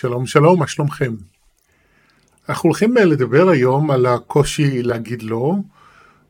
שלום 0.00 0.26
שלום, 0.26 0.58
מה 0.58 0.66
שלומכם? 0.66 1.14
אנחנו 2.48 2.68
הולכים 2.68 2.96
לדבר 2.96 3.48
היום 3.48 3.90
על 3.90 4.06
הקושי 4.06 4.82
להגיד 4.82 5.22
לא 5.22 5.54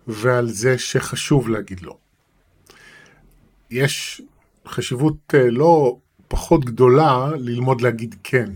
ועל 0.07 0.49
זה 0.49 0.79
שחשוב 0.79 1.49
להגיד 1.49 1.81
לא. 1.81 1.97
יש 3.71 4.23
חשיבות 4.67 5.35
אה, 5.35 5.51
לא 5.51 5.97
פחות 6.29 6.65
גדולה 6.65 7.29
ללמוד 7.37 7.81
להגיד 7.81 8.15
כן. 8.25 8.51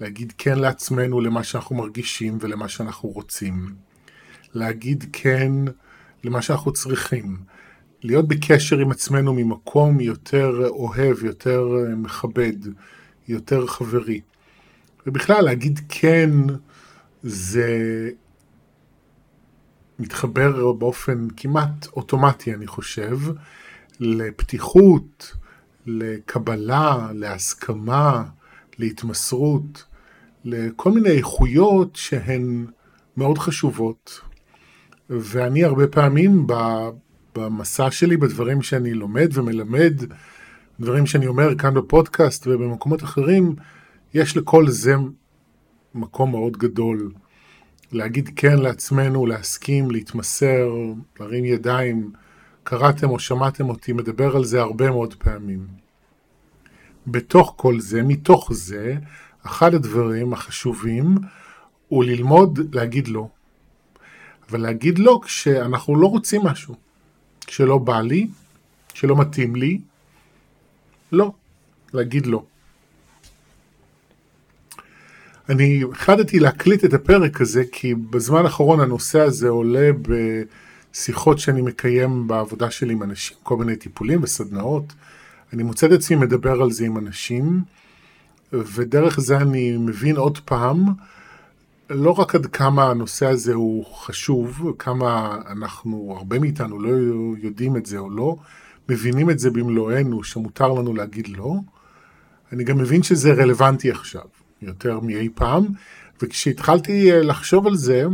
להגיד 0.00 0.32
כן 0.38 0.58
לעצמנו 0.58 1.20
למה 1.20 1.44
שאנחנו 1.44 1.76
מרגישים 1.76 2.38
ולמה 2.40 2.68
שאנחנו 2.68 3.08
רוצים. 3.08 3.74
להגיד 4.54 5.04
כן 5.12 5.52
למה 6.24 6.42
שאנחנו 6.42 6.72
צריכים. 6.72 7.36
להיות 8.02 8.28
בקשר 8.28 8.78
עם 8.78 8.90
עצמנו 8.90 9.34
ממקום 9.34 10.00
יותר 10.00 10.68
אוהב, 10.68 11.24
יותר 11.24 11.68
מכבד, 11.96 12.56
יותר 13.30 13.66
חברי. 13.66 14.20
ובכלל, 15.06 15.44
להגיד 15.44 15.80
כן 15.88 16.30
זה 17.22 18.10
מתחבר 19.98 20.72
באופן 20.72 21.28
כמעט 21.36 21.86
אוטומטי, 21.86 22.54
אני 22.54 22.66
חושב, 22.66 23.18
לפתיחות, 24.00 25.36
לקבלה, 25.86 27.08
להסכמה, 27.14 28.24
להתמסרות, 28.78 29.84
לכל 30.44 30.92
מיני 30.92 31.10
איכויות 31.10 31.96
שהן 31.96 32.66
מאוד 33.16 33.38
חשובות. 33.38 34.20
ואני 35.10 35.64
הרבה 35.64 35.86
פעמים 35.86 36.46
במסע 37.34 37.90
שלי, 37.90 38.16
בדברים 38.16 38.62
שאני 38.62 38.94
לומד 38.94 39.28
ומלמד, 39.32 40.02
דברים 40.80 41.06
שאני 41.06 41.26
אומר 41.26 41.54
כאן 41.58 41.74
בפודקאסט 41.74 42.46
ובמקומות 42.46 43.02
אחרים, 43.02 43.54
יש 44.14 44.36
לכל 44.36 44.68
זה 44.68 44.94
מקום 45.94 46.30
מאוד 46.30 46.56
גדול. 46.56 47.12
להגיד 47.92 48.30
כן 48.36 48.58
לעצמנו, 48.58 49.26
להסכים, 49.26 49.90
להתמסר, 49.90 50.70
להרים 51.20 51.44
ידיים. 51.44 52.10
קראתם 52.62 53.10
או 53.10 53.18
שמעתם 53.18 53.68
אותי 53.68 53.92
מדבר 53.92 54.36
על 54.36 54.44
זה 54.44 54.60
הרבה 54.60 54.90
מאוד 54.90 55.14
פעמים. 55.14 55.66
בתוך 57.06 57.54
כל 57.56 57.80
זה, 57.80 58.02
מתוך 58.02 58.52
זה, 58.52 58.96
אחד 59.46 59.74
הדברים 59.74 60.32
החשובים 60.32 61.14
הוא 61.88 62.04
ללמוד 62.04 62.74
להגיד 62.74 63.08
לא. 63.08 63.28
אבל 64.50 64.60
להגיד 64.60 64.98
לא 64.98 65.20
כשאנחנו 65.24 65.96
לא 65.96 66.06
רוצים 66.06 66.42
משהו. 66.44 66.74
כשלא 67.46 67.78
בא 67.78 68.00
לי, 68.00 68.28
כשלא 68.92 69.16
מתאים 69.16 69.56
לי, 69.56 69.80
לא. 71.12 71.32
להגיד 71.92 72.26
לא. 72.26 72.42
אני 75.48 75.82
החלטתי 75.92 76.40
להקליט 76.40 76.84
את 76.84 76.94
הפרק 76.94 77.40
הזה 77.40 77.62
כי 77.72 77.94
בזמן 77.94 78.44
האחרון 78.44 78.80
הנושא 78.80 79.20
הזה 79.20 79.48
עולה 79.48 79.90
בשיחות 80.92 81.38
שאני 81.38 81.62
מקיים 81.62 82.26
בעבודה 82.26 82.70
שלי 82.70 82.92
עם 82.92 83.02
אנשים, 83.02 83.36
כל 83.42 83.56
מיני 83.56 83.76
טיפולים 83.76 84.22
וסדנאות. 84.22 84.84
אני 85.52 85.62
מוצא 85.62 85.86
את 85.86 85.92
עצמי 85.92 86.16
מדבר 86.16 86.62
על 86.62 86.70
זה 86.70 86.84
עם 86.84 86.98
אנשים, 86.98 87.62
ודרך 88.52 89.20
זה 89.20 89.36
אני 89.36 89.76
מבין 89.76 90.16
עוד 90.16 90.38
פעם 90.38 90.84
לא 91.90 92.10
רק 92.10 92.34
עד 92.34 92.46
כמה 92.46 92.90
הנושא 92.90 93.26
הזה 93.26 93.54
הוא 93.54 93.84
חשוב, 93.94 94.72
כמה 94.78 95.38
אנחנו, 95.50 96.14
הרבה 96.18 96.38
מאיתנו 96.38 96.80
לא 96.80 96.88
יודעים 97.38 97.76
את 97.76 97.86
זה 97.86 97.98
או 97.98 98.10
לא, 98.10 98.36
מבינים 98.88 99.30
את 99.30 99.38
זה 99.38 99.50
במלואנו, 99.50 100.24
שמותר 100.24 100.68
לנו 100.68 100.94
להגיד 100.94 101.28
לא, 101.28 101.54
אני 102.52 102.64
גם 102.64 102.78
מבין 102.78 103.02
שזה 103.02 103.32
רלוונטי 103.32 103.90
עכשיו, 103.90 104.24
יותר 104.62 105.00
מאי 105.00 105.28
פעם, 105.34 105.66
וכשהתחלתי 106.22 107.12
אה, 107.12 107.22
לחשוב 107.22 107.66
על 107.66 107.76
זה, 107.76 108.04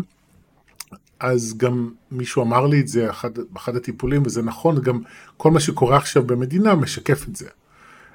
אז 1.21 1.55
גם 1.57 1.91
מישהו 2.11 2.43
אמר 2.43 2.67
לי 2.67 2.81
את 2.81 2.89
זה 2.89 3.11
אחד, 3.11 3.31
באחד 3.51 3.77
הטיפולים, 3.77 4.23
וזה 4.25 4.43
נכון, 4.43 4.83
גם 4.83 5.01
כל 5.37 5.51
מה 5.51 5.61
שקורה 5.61 5.97
עכשיו 5.97 6.27
במדינה 6.27 6.75
משקף 6.75 7.29
את 7.29 7.37
זה. 7.37 7.49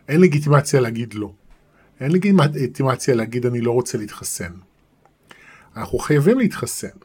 אין 0.07 0.21
לגיטימציה 0.21 0.79
להגיד 0.79 1.13
לא. 1.13 1.33
אין 1.99 2.11
לגיטימציה 2.11 3.15
להגיד 3.15 3.45
אני 3.45 3.61
לא 3.61 3.71
רוצה 3.71 3.97
להתחסן. 3.97 4.51
אנחנו 5.75 5.99
חייבים 5.99 6.39
להתחסן, 6.39 6.97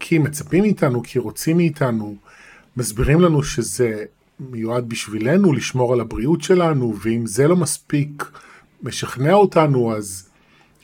כי 0.00 0.18
מצפים 0.18 0.62
מאיתנו, 0.62 1.02
כי 1.02 1.18
רוצים 1.18 1.56
מאיתנו, 1.56 2.16
מסבירים 2.76 3.20
לנו 3.20 3.42
שזה 3.42 4.04
מיועד 4.40 4.88
בשבילנו 4.88 5.52
לשמור 5.52 5.92
על 5.92 6.00
הבריאות 6.00 6.42
שלנו, 6.42 6.94
ואם 7.02 7.26
זה 7.26 7.48
לא 7.48 7.56
מספיק 7.56 8.24
משכנע 8.82 9.32
אותנו, 9.32 9.96
אז 9.96 10.28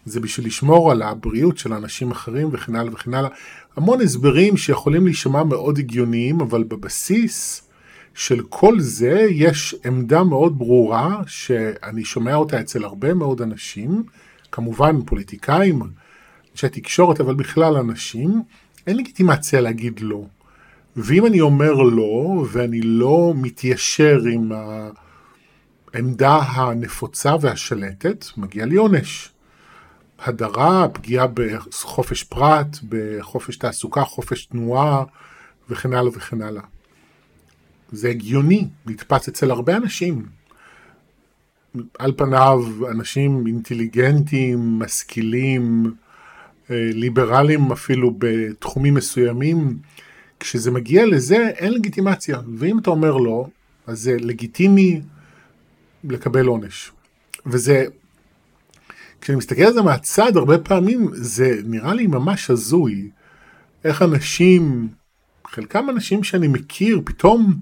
זה 0.04 0.20
בשביל 0.20 0.46
לשמור 0.46 0.90
על 0.90 1.02
הבריאות 1.02 1.58
של 1.58 1.72
אנשים 1.72 2.10
אחרים 2.10 2.48
וכן 2.52 2.74
הלאה 2.76 2.92
וכן 2.92 3.14
הלאה. 3.14 3.30
המון 3.76 4.00
הסברים 4.00 4.56
שיכולים 4.56 5.04
להישמע 5.04 5.44
מאוד 5.44 5.78
הגיוניים, 5.78 6.40
אבל 6.40 6.64
בבסיס 6.64 7.68
של 8.14 8.42
כל 8.48 8.80
זה 8.80 9.26
יש 9.30 9.74
עמדה 9.84 10.24
מאוד 10.24 10.58
ברורה, 10.58 11.22
שאני 11.26 12.04
שומע 12.04 12.34
אותה 12.34 12.60
אצל 12.60 12.84
הרבה 12.84 13.14
מאוד 13.14 13.42
אנשים, 13.42 14.02
כמובן 14.52 15.02
פוליטיקאים, 15.06 15.82
אנשי 16.52 16.68
תקשורת, 16.68 17.20
אבל 17.20 17.34
בכלל 17.34 17.76
אנשים, 17.76 18.42
אין 18.86 18.96
לגיטימציה 18.96 19.60
להגיד 19.60 20.00
לא. 20.00 20.24
ואם 20.96 21.26
אני 21.26 21.40
אומר 21.40 21.72
לא, 21.72 22.44
ואני 22.52 22.80
לא 22.82 23.32
מתיישר 23.36 24.18
עם 24.32 24.52
העמדה 25.94 26.36
הנפוצה 26.36 27.34
והשלטת, 27.40 28.24
מגיע 28.36 28.66
לי 28.66 28.76
עונש. 28.76 29.28
הדרה, 30.24 30.88
פגיעה 30.88 31.26
בחופש 31.34 32.22
פרט, 32.22 32.76
בחופש 32.88 33.56
תעסוקה, 33.56 34.04
חופש 34.04 34.46
תנועה, 34.46 35.04
וכן 35.70 35.92
הלאה 35.92 36.10
וכן 36.14 36.42
הלאה. 36.42 36.62
זה 37.92 38.08
הגיוני, 38.08 38.68
נתפס 38.86 39.28
אצל 39.28 39.50
הרבה 39.50 39.76
אנשים. 39.76 40.26
על 41.98 42.12
פניו 42.16 42.64
אנשים 42.90 43.46
אינטליגנטים, 43.46 44.78
משכילים, 44.78 45.94
אה, 46.70 46.90
ליברלים 46.92 47.72
אפילו 47.72 48.14
בתחומים 48.18 48.94
מסוימים, 48.94 49.78
כשזה 50.42 50.70
מגיע 50.70 51.06
לזה 51.06 51.48
אין 51.48 51.72
לגיטימציה, 51.72 52.40
ואם 52.58 52.78
אתה 52.78 52.90
אומר 52.90 53.16
לא, 53.16 53.46
אז 53.86 54.00
זה 54.00 54.16
לגיטימי 54.20 55.00
לקבל 56.04 56.46
עונש. 56.46 56.92
וזה, 57.46 57.84
כשאני 59.20 59.38
מסתכל 59.38 59.62
על 59.62 59.72
זה 59.72 59.82
מהצד, 59.82 60.36
הרבה 60.36 60.58
פעמים 60.58 61.10
זה 61.12 61.60
נראה 61.64 61.94
לי 61.94 62.06
ממש 62.06 62.50
הזוי, 62.50 63.10
איך 63.84 64.02
אנשים, 64.02 64.88
חלקם 65.46 65.90
אנשים 65.90 66.24
שאני 66.24 66.48
מכיר, 66.48 67.00
פתאום 67.04 67.54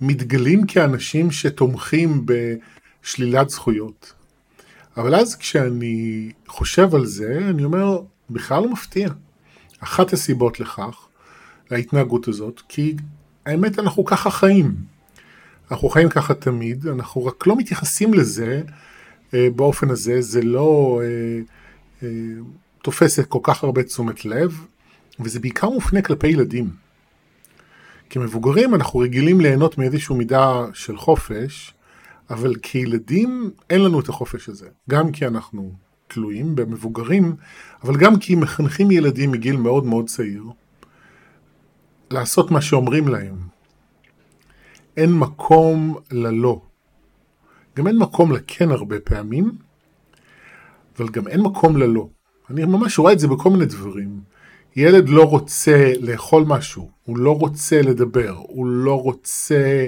מתגלים 0.00 0.66
כאנשים 0.66 1.30
שתומכים 1.30 2.26
בשלילת 2.26 3.50
זכויות. 3.50 4.12
אבל 4.96 5.14
אז 5.14 5.36
כשאני 5.36 6.30
חושב 6.48 6.94
על 6.94 7.06
זה, 7.06 7.38
אני 7.50 7.64
אומר, 7.64 8.00
בכלל 8.30 8.62
לא 8.62 8.72
מפתיע. 8.72 9.08
אחת 9.80 10.12
הסיבות 10.12 10.60
לכך, 10.60 11.03
להתנהגות 11.70 12.28
הזאת, 12.28 12.62
כי 12.68 12.96
האמת 13.46 13.78
אנחנו 13.78 14.04
ככה 14.04 14.30
חיים. 14.30 14.74
אנחנו 15.70 15.88
חיים 15.88 16.08
ככה 16.08 16.34
תמיד, 16.34 16.86
אנחנו 16.86 17.24
רק 17.24 17.46
לא 17.46 17.56
מתייחסים 17.56 18.14
לזה 18.14 18.62
אה, 19.34 19.48
באופן 19.56 19.90
הזה, 19.90 20.22
זה 20.22 20.42
לא 20.42 21.00
אה, 21.02 21.40
אה, 22.02 22.08
תופס 22.82 23.20
כל 23.20 23.38
כך 23.42 23.64
הרבה 23.64 23.82
תשומת 23.82 24.24
לב, 24.24 24.66
וזה 25.20 25.40
בעיקר 25.40 25.70
מופנה 25.70 26.02
כלפי 26.02 26.28
ילדים. 26.28 26.70
כמבוגרים 28.10 28.74
אנחנו 28.74 29.00
רגילים 29.00 29.40
ליהנות 29.40 29.78
מאיזושהי 29.78 30.16
מידה 30.16 30.66
של 30.72 30.96
חופש, 30.96 31.74
אבל 32.30 32.54
כילדים 32.62 33.50
אין 33.70 33.80
לנו 33.80 34.00
את 34.00 34.08
החופש 34.08 34.48
הזה. 34.48 34.68
גם 34.90 35.12
כי 35.12 35.26
אנחנו 35.26 35.72
תלויים 36.08 36.56
במבוגרים, 36.56 37.36
אבל 37.84 37.96
גם 37.96 38.18
כי 38.18 38.34
מחנכים 38.34 38.90
ילדים 38.90 39.30
מגיל 39.30 39.56
מאוד 39.56 39.84
מאוד 39.84 40.08
צעיר 40.08 40.42
לעשות 42.14 42.50
מה 42.50 42.60
שאומרים 42.60 43.08
להם. 43.08 43.36
אין 44.96 45.12
מקום 45.12 45.96
ללא. 46.10 46.60
גם 47.76 47.86
אין 47.86 47.98
מקום 47.98 48.32
לכן 48.32 48.70
הרבה 48.70 49.00
פעמים, 49.00 49.52
אבל 50.98 51.08
גם 51.08 51.28
אין 51.28 51.40
מקום 51.40 51.76
ללא. 51.76 52.08
אני 52.50 52.64
ממש 52.64 52.98
רואה 52.98 53.12
את 53.12 53.18
זה 53.18 53.28
בכל 53.28 53.50
מיני 53.50 53.66
דברים. 53.66 54.20
ילד 54.76 55.08
לא 55.08 55.22
רוצה 55.22 55.92
לאכול 56.00 56.44
משהו, 56.46 56.90
הוא 57.04 57.18
לא 57.18 57.38
רוצה 57.38 57.82
לדבר, 57.82 58.34
הוא 58.38 58.66
לא 58.66 59.02
רוצה 59.02 59.86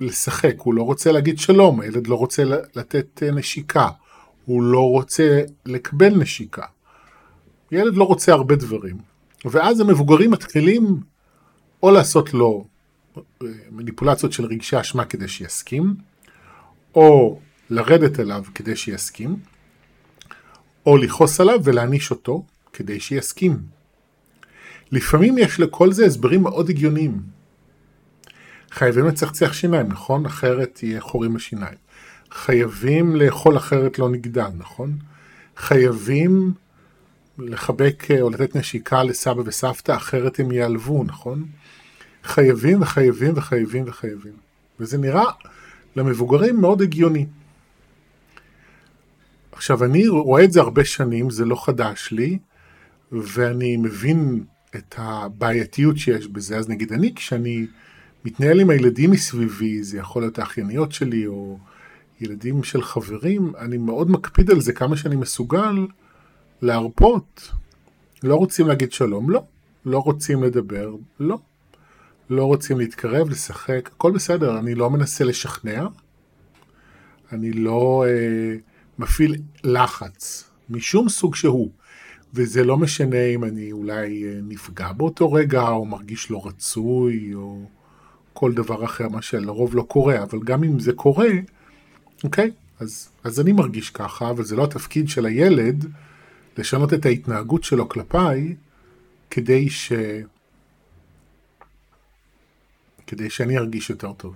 לשחק, 0.00 0.54
הוא 0.58 0.74
לא 0.74 0.82
רוצה 0.82 1.12
להגיד 1.12 1.38
שלום, 1.38 1.80
הילד 1.80 2.06
לא 2.06 2.14
רוצה 2.14 2.42
לתת 2.74 3.22
אה, 3.22 3.30
נשיקה, 3.30 3.88
הוא 4.44 4.62
לא 4.62 4.90
רוצה 4.90 5.42
לקבל 5.66 6.14
נשיקה. 6.14 6.66
ילד 7.72 7.94
לא 7.94 8.04
רוצה 8.04 8.32
הרבה 8.32 8.56
דברים. 8.56 9.11
ואז 9.44 9.80
המבוגרים 9.80 10.30
מתחילים 10.30 11.00
או 11.82 11.90
לעשות 11.90 12.34
לו 12.34 12.64
אה, 13.16 13.22
מניפולציות 13.70 14.32
של 14.32 14.44
רגשי 14.44 14.80
אשמה 14.80 15.04
כדי 15.04 15.28
שיסכים, 15.28 15.94
או 16.94 17.40
לרדת 17.70 18.20
אליו 18.20 18.44
כדי 18.54 18.76
שיסכים, 18.76 19.36
או 20.86 20.96
לכעוס 20.96 21.40
עליו 21.40 21.60
ולהעניש 21.64 22.10
אותו 22.10 22.44
כדי 22.72 23.00
שיסכים. 23.00 23.58
לפעמים 24.92 25.38
יש 25.38 25.60
לכל 25.60 25.92
זה 25.92 26.06
הסברים 26.06 26.42
מאוד 26.42 26.70
הגיוניים. 26.70 27.22
חייבים 28.70 29.06
לצחצח 29.06 29.52
שיניים, 29.52 29.86
נכון? 29.88 30.26
אחרת 30.26 30.82
יהיה 30.82 31.00
חורים 31.00 31.34
בשיניים. 31.34 31.78
חייבים 32.30 33.16
לאכול 33.16 33.56
אחרת 33.56 33.98
לא 33.98 34.08
נגדל, 34.08 34.48
נכון? 34.58 34.96
חייבים 35.56 36.52
לחבק 37.48 38.10
או 38.20 38.30
לתת 38.30 38.56
נשיקה 38.56 39.02
לסבא 39.02 39.42
וסבתא, 39.44 39.92
אחרת 39.92 40.40
הם 40.40 40.52
ייעלבו, 40.52 41.04
נכון? 41.04 41.46
חייבים 42.24 42.82
וחייבים 42.82 43.32
וחייבים 43.36 43.84
וחייבים. 43.86 44.32
וזה 44.80 44.98
נראה 44.98 45.24
למבוגרים 45.96 46.60
מאוד 46.60 46.82
הגיוני. 46.82 47.26
עכשיו, 49.52 49.84
אני 49.84 50.08
רואה 50.08 50.44
את 50.44 50.52
זה 50.52 50.60
הרבה 50.60 50.84
שנים, 50.84 51.30
זה 51.30 51.44
לא 51.44 51.64
חדש 51.64 52.08
לי, 52.12 52.38
ואני 53.12 53.76
מבין 53.76 54.44
את 54.76 54.94
הבעייתיות 54.98 55.98
שיש 55.98 56.26
בזה. 56.26 56.56
אז 56.56 56.68
נגיד, 56.68 56.92
אני, 56.92 57.14
כשאני 57.14 57.66
מתנהל 58.24 58.60
עם 58.60 58.70
הילדים 58.70 59.10
מסביבי, 59.10 59.82
זה 59.82 59.98
יכול 59.98 60.22
להיות 60.22 60.38
האחייניות 60.38 60.92
שלי, 60.92 61.26
או 61.26 61.58
ילדים 62.20 62.62
של 62.62 62.82
חברים, 62.82 63.52
אני 63.58 63.76
מאוד 63.76 64.10
מקפיד 64.10 64.50
על 64.50 64.60
זה 64.60 64.72
כמה 64.72 64.96
שאני 64.96 65.16
מסוגל 65.16 65.86
להרפות. 66.62 67.50
לא 68.22 68.36
רוצים 68.36 68.68
להגיד 68.68 68.92
שלום? 68.92 69.30
לא. 69.30 69.42
לא 69.86 69.98
רוצים 69.98 70.42
לדבר? 70.42 70.94
לא. 71.20 71.38
לא 72.30 72.44
רוצים 72.44 72.78
להתקרב, 72.78 73.30
לשחק, 73.30 73.90
הכל 73.94 74.12
בסדר, 74.12 74.58
אני 74.58 74.74
לא 74.74 74.90
מנסה 74.90 75.24
לשכנע, 75.24 75.86
אני 77.32 77.52
לא 77.52 78.04
אה, 78.08 78.56
מפעיל 78.98 79.36
לחץ 79.64 80.50
משום 80.70 81.08
סוג 81.08 81.34
שהוא, 81.34 81.70
וזה 82.34 82.64
לא 82.64 82.76
משנה 82.76 83.24
אם 83.24 83.44
אני 83.44 83.72
אולי 83.72 84.24
אה, 84.24 84.38
נפגע 84.42 84.92
באותו 84.92 85.32
רגע, 85.32 85.62
או 85.62 85.84
מרגיש 85.84 86.30
לא 86.30 86.46
רצוי, 86.46 87.34
או 87.34 87.64
כל 88.32 88.52
דבר 88.52 88.84
אחר, 88.84 89.08
מה 89.08 89.22
שלרוב 89.22 89.76
לא 89.76 89.82
קורה, 89.82 90.22
אבל 90.22 90.38
גם 90.44 90.64
אם 90.64 90.80
זה 90.80 90.92
קורה, 90.92 91.30
אוקיי, 92.24 92.50
אז, 92.80 93.08
אז 93.24 93.40
אני 93.40 93.52
מרגיש 93.52 93.90
ככה, 93.90 94.30
אבל 94.30 94.44
זה 94.44 94.56
לא 94.56 94.64
התפקיד 94.64 95.08
של 95.08 95.26
הילד 95.26 95.86
לשנות 96.58 96.94
את 96.94 97.06
ההתנהגות 97.06 97.64
שלו 97.64 97.88
כלפיי, 97.88 98.54
כדי 99.30 99.70
ש... 99.70 99.92
כדי 103.06 103.30
שאני 103.30 103.58
ארגיש 103.58 103.90
יותר 103.90 104.12
טוב. 104.12 104.34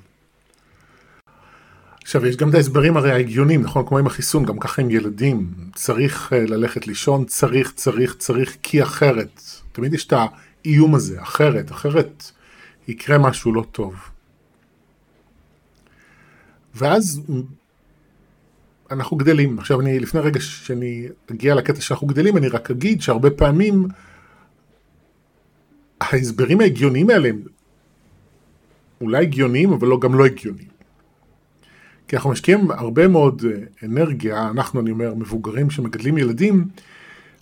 עכשיו, 2.03 2.27
יש 2.27 2.37
גם 2.37 2.51
את 2.51 2.55
ההסברים 2.55 2.97
הרי 2.97 3.13
ההגיונים, 3.13 3.63
נכון? 3.63 3.87
כמו 3.87 3.99
עם 3.99 4.07
החיסון, 4.07 4.45
גם 4.45 4.59
ככה 4.59 4.83
עם 4.83 4.91
ילדים. 4.91 5.55
צריך 5.75 6.33
uh, 6.33 6.37
ללכת 6.37 6.87
לישון, 6.87 7.25
צריך, 7.25 7.73
צריך, 7.73 8.15
צריך, 8.15 8.57
כי 8.63 8.83
אחרת. 8.83 9.41
תמיד 9.73 9.95
יש 9.95 10.07
את 10.07 10.13
האיום 10.13 10.95
הזה, 10.95 11.23
אחרת, 11.23 11.71
אחרת 11.71 12.31
יקרה 12.89 13.19
משהו 13.19 13.53
לא 13.53 13.65
טוב. 13.73 13.95
ואז 16.75 17.23
אנחנו 18.91 19.17
גדלים. 19.17 19.59
עכשיו, 19.59 19.81
אני, 19.81 20.01
לפני 20.01 20.21
רגע 20.21 20.41
שאני 20.41 21.09
אגיע 21.31 21.55
לקטע 21.55 21.81
שאנחנו 21.81 22.07
גדלים, 22.07 22.37
אני 22.37 22.49
רק 22.49 22.71
אגיד 22.71 23.03
שהרבה 23.03 23.31
פעמים 23.31 23.89
ההסברים 26.01 26.61
ההגיוניים 26.61 27.11
האלה 27.11 27.29
הם 27.29 27.43
אולי 29.01 29.23
הגיוניים, 29.23 29.73
אבל 29.73 29.89
לא, 29.89 30.01
גם 30.01 30.15
לא 30.15 30.27
הגיוניים. 30.27 30.69
כי 32.09 32.17
אנחנו 32.17 32.31
משקיעים 32.31 32.71
הרבה 32.71 33.09
מאוד 33.09 33.45
אה, 33.45 33.87
אנרגיה, 33.89 34.49
אנחנו, 34.49 34.81
אני 34.81 34.91
אומר, 34.91 35.15
מבוגרים 35.15 35.71
שמגדלים 35.71 36.19
ילדים, 36.19 36.65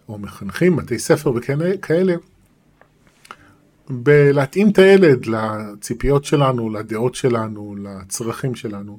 או 0.08 0.18
מחנכים, 0.18 0.76
בתי 0.76 0.98
ספר 0.98 1.32
וכאלה, 1.34 2.14
בלהתאים 3.90 4.70
את 4.70 4.78
הילד 4.78 5.26
לציפיות 5.26 6.24
שלנו, 6.24 6.70
לדעות 6.70 7.14
שלנו, 7.14 7.74
לצרכים 7.78 8.54
שלנו. 8.54 8.98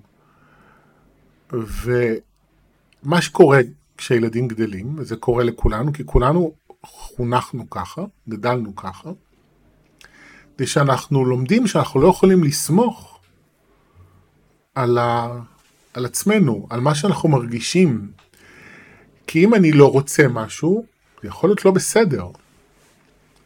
ומה 3.06 3.22
שקורה 3.22 3.60
כשילדים 3.98 4.48
גדלים, 4.48 4.96
וזה 4.98 5.16
קורה 5.16 5.44
לכולנו, 5.44 5.94
כי 5.94 6.04
כולנו 6.06 6.54
חונכנו 6.84 7.70
ככה, 7.70 8.02
גדלנו 8.30 8.76
ככה, 8.76 9.10
זה 10.58 10.68
שאנחנו 10.68 11.26
לומדים 11.26 11.68
שאנחנו 11.68 12.02
לא 12.02 12.08
יכולים 12.08 12.44
לסמוך 12.44 13.20
על, 14.76 14.98
ה... 14.98 15.40
על 15.94 16.06
עצמנו, 16.06 16.68
על 16.70 16.80
מה 16.80 16.96
שאנחנו 16.96 17.30
מרגישים. 17.30 18.12
כי 19.28 19.46
אם 19.46 19.54
אני 19.54 19.72
לא 19.72 19.92
רוצה 19.92 20.28
משהו, 20.28 20.86
זה 21.22 21.28
יכול 21.28 21.50
להיות 21.50 21.66
לא 21.66 21.72
בסדר. 21.72 22.28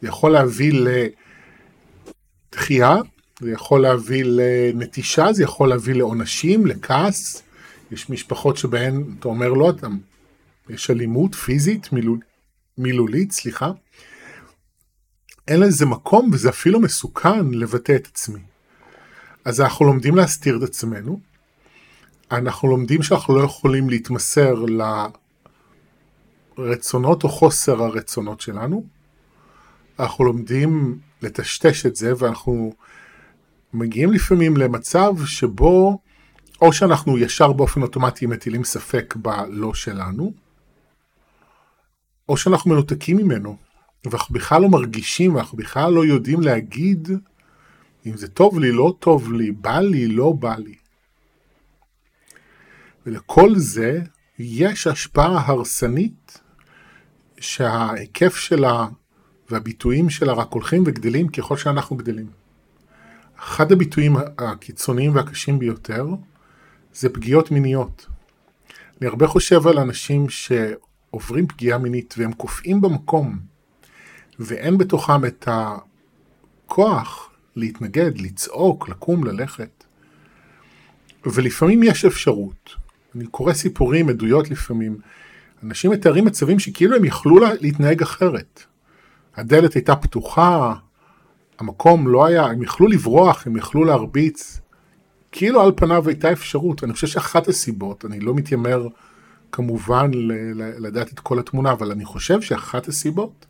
זה 0.02 0.08
יכול 0.08 0.32
להביא 0.32 0.72
לדחייה, 2.52 2.96
זה 3.40 3.50
יכול 3.50 3.82
להביא 3.82 4.24
לנטישה, 4.24 5.32
זה 5.32 5.42
יכול 5.42 5.68
להביא 5.68 5.94
לעונשים, 5.94 6.66
לכעס. 6.66 7.42
יש 7.90 8.10
משפחות 8.10 8.56
שבהן 8.56 9.04
אתה 9.18 9.28
אומר 9.28 9.48
לא, 9.48 9.70
אתה, 9.70 9.86
יש 10.68 10.90
אלימות 10.90 11.34
פיזית, 11.34 11.92
מילול, 11.92 12.18
מילולית, 12.78 13.32
סליחה. 13.32 13.70
אין 15.48 15.60
לזה 15.60 15.86
מקום 15.86 16.30
וזה 16.32 16.48
אפילו 16.48 16.80
מסוכן 16.80 17.46
לבטא 17.50 17.96
את 17.96 18.06
עצמי. 18.06 18.40
אז 19.44 19.60
אנחנו 19.60 19.86
לומדים 19.86 20.16
להסתיר 20.16 20.56
את 20.56 20.62
עצמנו, 20.62 21.20
אנחנו 22.30 22.68
לומדים 22.68 23.02
שאנחנו 23.02 23.38
לא 23.38 23.44
יכולים 23.44 23.90
להתמסר 23.90 24.54
לרצונות 26.58 27.24
או 27.24 27.28
חוסר 27.28 27.82
הרצונות 27.82 28.40
שלנו, 28.40 28.84
אנחנו 29.98 30.24
לומדים 30.24 30.98
לטשטש 31.22 31.86
את 31.86 31.96
זה 31.96 32.12
ואנחנו 32.18 32.74
מגיעים 33.72 34.12
לפעמים 34.12 34.56
למצב 34.56 35.12
שבו 35.26 35.98
או 36.60 36.72
שאנחנו 36.72 37.18
ישר 37.18 37.52
באופן 37.52 37.82
אוטומטי 37.82 38.26
מטילים 38.26 38.64
ספק 38.64 39.14
בלא 39.16 39.74
שלנו, 39.74 40.32
או 42.28 42.36
שאנחנו 42.36 42.70
מנותקים 42.70 43.16
ממנו. 43.16 43.56
ואנחנו 44.04 44.34
בכלל 44.34 44.62
לא 44.62 44.68
מרגישים, 44.68 45.34
ואנחנו 45.34 45.58
בכלל 45.58 45.92
לא 45.92 46.04
יודעים 46.04 46.40
להגיד 46.40 47.08
אם 48.06 48.16
זה 48.16 48.28
טוב 48.28 48.58
לי, 48.58 48.72
לא 48.72 48.94
טוב 48.98 49.32
לי, 49.32 49.52
בא 49.52 49.80
לי, 49.80 50.06
לא 50.06 50.32
בא 50.32 50.54
לי. 50.56 50.74
ולכל 53.06 53.50
זה 53.56 54.00
יש 54.38 54.86
השפעה 54.86 55.46
הרסנית 55.46 56.40
שההיקף 57.40 58.36
שלה 58.36 58.86
והביטויים 59.50 60.10
שלה 60.10 60.32
רק 60.32 60.52
הולכים 60.52 60.82
וגדלים 60.86 61.28
ככל 61.28 61.56
שאנחנו 61.56 61.96
גדלים. 61.96 62.30
אחד 63.38 63.72
הביטויים 63.72 64.16
הקיצוניים 64.38 65.14
והקשים 65.14 65.58
ביותר 65.58 66.06
זה 66.94 67.08
פגיעות 67.08 67.50
מיניות. 67.50 68.06
אני 69.00 69.08
הרבה 69.08 69.26
חושב 69.26 69.66
על 69.66 69.78
אנשים 69.78 70.26
שעוברים 70.28 71.46
פגיעה 71.46 71.78
מינית 71.78 72.14
והם 72.18 72.32
קופאים 72.32 72.80
במקום 72.80 73.38
ואין 74.38 74.78
בתוכם 74.78 75.24
את 75.24 75.48
הכוח 76.66 77.30
להתנגד, 77.56 78.18
לצעוק, 78.18 78.88
לקום, 78.88 79.24
ללכת. 79.24 79.84
ולפעמים 81.26 81.82
יש 81.82 82.04
אפשרות. 82.04 82.70
אני 83.14 83.26
קורא 83.26 83.52
סיפורים, 83.52 84.08
עדויות 84.08 84.50
לפעמים. 84.50 84.98
אנשים 85.62 85.90
מתארים 85.90 86.24
מצבים 86.24 86.58
שכאילו 86.58 86.96
הם 86.96 87.04
יכלו 87.04 87.38
להתנהג 87.60 88.02
אחרת. 88.02 88.62
הדלת 89.36 89.74
הייתה 89.74 89.96
פתוחה, 89.96 90.74
המקום 91.58 92.08
לא 92.08 92.26
היה, 92.26 92.44
הם 92.46 92.62
יכלו 92.62 92.86
לברוח, 92.86 93.46
הם 93.46 93.56
יכלו 93.56 93.84
להרביץ. 93.84 94.60
כאילו 95.32 95.62
על 95.62 95.72
פניו 95.76 96.08
הייתה 96.08 96.32
אפשרות. 96.32 96.84
אני 96.84 96.92
חושב 96.92 97.06
שאחת 97.06 97.48
הסיבות, 97.48 98.04
אני 98.04 98.20
לא 98.20 98.34
מתיימר 98.34 98.88
כמובן 99.52 100.10
לדעת 100.56 101.12
את 101.12 101.20
כל 101.20 101.38
התמונה, 101.38 101.72
אבל 101.72 101.90
אני 101.90 102.04
חושב 102.04 102.40
שאחת 102.40 102.88
הסיבות 102.88 103.46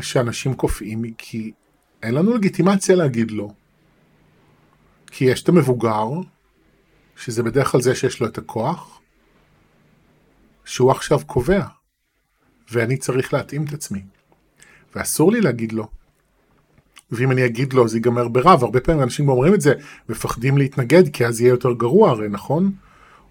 שאנשים 0.00 0.54
קופאים 0.54 1.12
כי 1.18 1.52
אין 2.02 2.14
לנו 2.14 2.34
לגיטימציה 2.34 2.96
להגיד 2.96 3.30
לא. 3.30 3.50
כי 5.06 5.24
יש 5.24 5.42
את 5.42 5.48
המבוגר, 5.48 6.08
שזה 7.16 7.42
בדרך 7.42 7.68
כלל 7.68 7.80
זה 7.80 7.94
שיש 7.94 8.20
לו 8.20 8.26
את 8.26 8.38
הכוח, 8.38 9.00
שהוא 10.64 10.90
עכשיו 10.90 11.18
קובע, 11.26 11.66
ואני 12.70 12.96
צריך 12.96 13.34
להתאים 13.34 13.64
את 13.64 13.72
עצמי. 13.72 14.02
ואסור 14.94 15.32
לי 15.32 15.40
להגיד 15.40 15.72
לא. 15.72 15.88
ואם 17.10 17.30
אני 17.30 17.46
אגיד 17.46 17.72
לא 17.72 17.88
זה 17.88 17.96
ייגמר 17.96 18.28
ברע, 18.28 18.56
והרבה 18.60 18.80
פעמים 18.80 19.02
אנשים 19.02 19.28
אומרים 19.28 19.54
את 19.54 19.60
זה, 19.60 19.72
מפחדים 20.08 20.58
להתנגד 20.58 21.08
כי 21.12 21.26
אז 21.26 21.40
יהיה 21.40 21.50
יותר 21.50 21.72
גרוע 21.72 22.10
הרי, 22.10 22.28
נכון? 22.28 22.72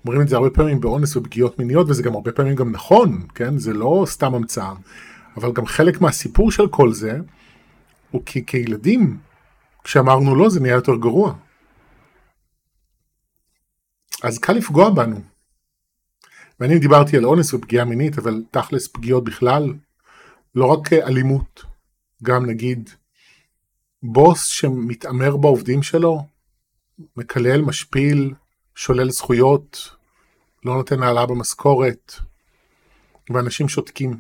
אומרים 0.06 0.22
את 0.22 0.28
זה 0.28 0.36
הרבה 0.36 0.50
פעמים 0.50 0.82
באונס 0.82 1.16
ופגיעות 1.16 1.60
מיניות, 1.60 1.90
וזה 1.90 2.04
גם 2.04 2.14
הרבה 2.14 2.32
פעמים 2.32 2.56
גם 2.56 2.72
נכון, 2.72 3.28
כן? 3.36 3.58
זה 3.58 3.74
לא 3.74 4.04
סתם 4.08 4.36
המצאה. 4.36 4.74
אבל 5.38 5.52
גם 5.52 5.66
חלק 5.66 6.02
מהסיפור 6.02 6.52
של 6.52 6.68
כל 6.68 6.94
זה, 6.94 7.20
הוא 8.12 8.22
כי 8.26 8.46
כילדים, 8.46 9.18
כשאמרנו 9.84 10.36
לא, 10.36 10.50
זה 10.50 10.60
נהיה 10.60 10.74
יותר 10.74 10.96
גרוע. 10.96 11.34
אז 14.24 14.40
קל 14.40 14.54
לפגוע 14.54 14.90
בנו. 14.90 15.22
ואני 16.60 16.80
דיברתי 16.80 17.18
על 17.18 17.26
אונס 17.26 17.54
ופגיעה 17.54 17.86
מינית, 17.86 18.18
אבל 18.18 18.44
תכלס 18.52 18.88
פגיעות 18.88 19.24
בכלל, 19.24 19.74
לא 20.56 20.66
רק 20.66 20.94
אלימות, 20.94 21.64
גם 22.24 22.46
נגיד 22.46 22.90
בוס 24.08 24.46
שמתעמר 24.46 25.38
בעובדים 25.38 25.84
שלו, 25.84 26.26
מקלל, 27.18 27.62
משפיל, 27.62 28.34
שולל 28.76 29.10
זכויות, 29.10 29.90
לא 30.66 30.74
נותן 30.76 31.04
העלאה 31.04 31.26
במשכורת, 31.26 32.14
ואנשים 33.30 33.70
שותקים. 33.70 34.12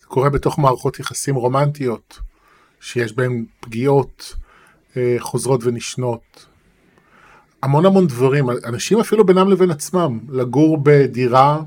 זה 0.00 0.06
קורה 0.06 0.30
בתוך 0.30 0.58
מערכות 0.58 0.98
יחסים 1.00 1.34
רומנטיות, 1.34 2.18
שיש 2.80 3.12
בהן 3.12 3.44
פגיעות 3.60 4.34
אה, 4.96 5.16
חוזרות 5.18 5.60
ונשנות. 5.64 6.46
המון 7.62 7.86
המון 7.86 8.06
דברים, 8.06 8.50
אנשים 8.50 9.00
אפילו 9.00 9.24
בינם 9.24 9.50
לבין 9.50 9.70
עצמם, 9.70 10.20
לגור 10.28 10.78
בדירה 10.82 11.62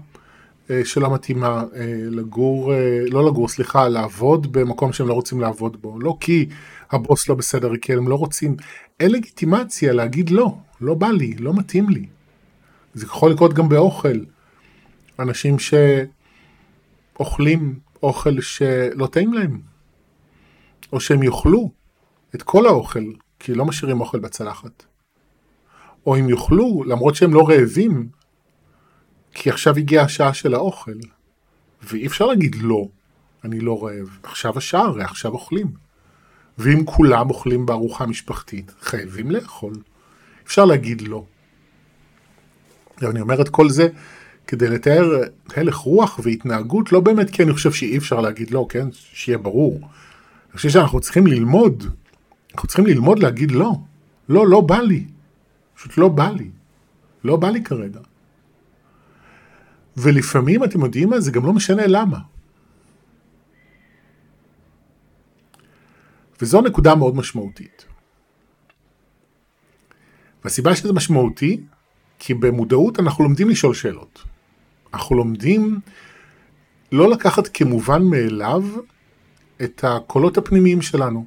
שלא 0.83 1.13
מתאימה, 1.13 1.63
אה, 1.75 1.97
לגור, 2.11 2.73
אה, 2.73 2.99
לא 3.09 3.27
לגור, 3.27 3.47
סליחה, 3.47 3.87
לעבוד 3.87 4.51
במקום 4.51 4.93
שהם 4.93 5.07
לא 5.07 5.13
רוצים 5.13 5.41
לעבוד 5.41 5.81
בו. 5.81 5.99
לא 5.99 6.17
כי 6.19 6.49
הבוס 6.91 7.29
לא 7.29 7.35
בסדר, 7.35 7.77
כי 7.77 7.93
הם 7.93 8.07
לא 8.07 8.15
רוצים. 8.15 8.55
אין 8.99 9.11
לגיטימציה 9.11 9.93
להגיד 9.93 10.29
לא, 10.29 10.57
לא 10.81 10.93
בא 10.93 11.07
לי, 11.07 11.35
לא 11.35 11.53
מתאים 11.53 11.89
לי. 11.89 12.05
זה 12.93 13.05
יכול 13.05 13.31
לקרות 13.31 13.53
גם 13.53 13.69
באוכל. 13.69 14.17
אנשים 15.19 15.55
שאוכלים 17.19 17.79
אוכל 18.03 18.41
שלא 18.41 19.07
טעים 19.11 19.33
להם, 19.33 19.61
או 20.93 20.99
שהם 20.99 21.23
יאכלו 21.23 21.71
את 22.35 22.43
כל 22.43 22.65
האוכל, 22.65 23.03
כי 23.39 23.53
לא 23.53 23.65
משאירים 23.65 24.01
אוכל 24.01 24.19
בצלחת. 24.19 24.85
או 26.05 26.19
אם 26.19 26.29
יאכלו, 26.29 26.83
למרות 26.83 27.15
שהם 27.15 27.33
לא 27.33 27.49
רעבים, 27.49 28.09
כי 29.33 29.49
עכשיו 29.49 29.77
הגיעה 29.77 30.05
השעה 30.05 30.33
של 30.33 30.53
האוכל, 30.53 30.99
ואי 31.83 32.07
אפשר 32.07 32.25
להגיד 32.25 32.55
לא, 32.61 32.87
אני 33.43 33.59
לא 33.59 33.83
רעב. 33.85 34.17
עכשיו 34.23 34.57
השעה, 34.57 34.81
הרי 34.81 35.03
עכשיו 35.03 35.31
אוכלים. 35.31 35.67
ואם 36.57 36.85
כולם 36.85 37.29
אוכלים 37.29 37.65
בארוחה 37.65 38.05
משפחתית, 38.05 38.71
חייבים 38.81 39.31
לאכול. 39.31 39.73
אפשר 40.45 40.65
להגיד 40.65 41.01
לא. 41.01 41.25
אני 43.01 43.21
אומר 43.21 43.41
את 43.41 43.49
כל 43.49 43.69
זה 43.69 43.87
כדי 44.47 44.69
לתאר 44.69 45.21
הלך 45.55 45.75
רוח 45.75 46.19
והתנהגות, 46.23 46.91
לא 46.91 46.99
באמת 46.99 47.29
כי 47.29 47.43
אני 47.43 47.53
חושב 47.53 47.71
שאי 47.71 47.97
אפשר 47.97 48.21
להגיד 48.21 48.51
לא, 48.51 48.65
כן? 48.69 48.87
שיהיה 48.91 49.37
ברור. 49.37 49.79
אני 49.81 50.57
חושב 50.57 50.69
שאנחנו 50.69 50.99
צריכים 50.99 51.27
ללמוד, 51.27 51.83
אנחנו 52.53 52.67
צריכים 52.67 52.85
ללמוד 52.85 53.19
להגיד 53.19 53.51
לא. 53.51 53.71
לא, 54.29 54.47
לא 54.47 54.61
בא 54.61 54.77
לי. 54.77 55.05
פשוט 55.75 55.97
לא 55.97 56.07
בא 56.07 56.29
לי. 56.29 56.49
לא 57.23 57.35
בא 57.35 57.49
לי 57.49 57.63
כרגע. 57.63 57.99
ולפעמים, 59.97 60.63
אתם 60.63 60.81
יודעים 60.81 61.09
מה? 61.09 61.19
זה 61.19 61.31
גם 61.31 61.45
לא 61.45 61.53
משנה 61.53 61.87
למה. 61.87 62.19
וזו 66.41 66.61
נקודה 66.61 66.95
מאוד 66.95 67.15
משמעותית. 67.15 67.85
והסיבה 70.43 70.75
שזה 70.75 70.93
משמעותי, 70.93 71.61
כי 72.19 72.33
במודעות 72.33 72.99
אנחנו 72.99 73.23
לומדים 73.23 73.49
לשאול 73.49 73.73
שאלות. 73.73 74.23
אנחנו 74.93 75.15
לומדים 75.15 75.79
לא 76.91 77.09
לקחת 77.09 77.47
כמובן 77.47 78.03
מאליו 78.03 78.63
את 79.63 79.83
הקולות 79.83 80.37
הפנימיים 80.37 80.81
שלנו. 80.81 81.25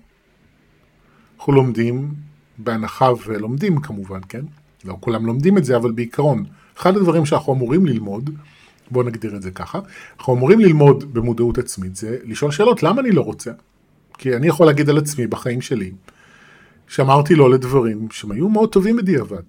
אנחנו 1.38 1.52
לומדים, 1.52 2.14
בהנחה 2.58 3.10
ולומדים 3.26 3.80
כמובן, 3.80 4.20
כן? 4.28 4.44
לא 4.84 4.96
כולם 5.00 5.26
לומדים 5.26 5.58
את 5.58 5.64
זה, 5.64 5.76
אבל 5.76 5.90
בעיקרון, 5.92 6.44
אחד 6.78 6.96
הדברים 6.96 7.26
שאנחנו 7.26 7.52
אמורים 7.54 7.86
ללמוד, 7.86 8.30
בואו 8.90 9.06
נגדיר 9.06 9.36
את 9.36 9.42
זה 9.42 9.50
ככה, 9.50 9.80
אנחנו 10.18 10.34
אמורים 10.34 10.60
ללמוד 10.60 11.14
במודעות 11.14 11.58
עצמית, 11.58 11.96
זה 11.96 12.18
לשאול 12.24 12.50
שאלות, 12.50 12.82
למה 12.82 13.00
אני 13.00 13.10
לא 13.10 13.20
רוצה? 13.20 13.50
כי 14.18 14.36
אני 14.36 14.46
יכול 14.46 14.66
להגיד 14.66 14.90
על 14.90 14.98
עצמי 14.98 15.26
בחיים 15.26 15.60
שלי, 15.60 15.92
שאמרתי 16.88 17.34
לא 17.34 17.50
לדברים 17.50 18.08
שהם 18.10 18.32
היו 18.32 18.48
מאוד 18.48 18.72
טובים 18.72 18.96
בדיעבד. 18.96 19.42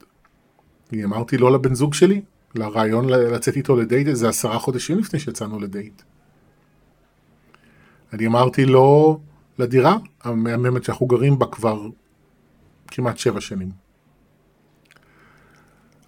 אני 0.94 1.04
אמרתי 1.04 1.38
לא 1.38 1.52
לבן 1.52 1.74
זוג 1.74 1.94
שלי, 1.94 2.22
לרעיון 2.56 3.10
לצאת 3.10 3.56
איתו 3.56 3.76
לדייט 3.76 4.08
איזה 4.08 4.30
עשרה 4.30 4.60
חודשים 4.60 5.00
לפני 5.00 5.20
שיצאנו 5.20 5.60
לדייט. 5.60 6.02
אני 8.14 8.28
אמרתי 8.28 8.66
לא 8.66 9.20
לדירה 9.60 9.98
המהממת 10.24 10.84
שאנחנו 10.84 11.06
גרים 11.06 11.40
בה 11.40 11.46
כבר 11.46 11.88
כמעט 12.88 13.18
שבע 13.18 13.42
שנים. 13.42 13.70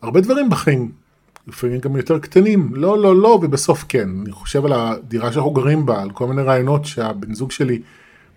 הרבה 0.02 0.22
דברים 0.22 0.50
בחיים, 0.50 0.92
לפעמים 1.50 1.80
גם 1.80 1.96
יותר 1.96 2.20
קטנים, 2.20 2.76
לא, 2.76 2.98
לא, 2.98 3.16
לא, 3.16 3.40
ובסוף 3.42 3.86
כן. 3.90 4.10
אני 4.22 4.32
חושב 4.32 4.66
על 4.66 4.74
הדירה 4.74 5.32
שאנחנו 5.32 5.52
גרים 5.52 5.86
בה, 5.86 6.02
על 6.02 6.12
כל 6.12 6.28
מיני 6.28 6.42
רעיונות 6.42 6.86
שהבן 6.86 7.34
זוג 7.34 7.52
שלי 7.52 7.82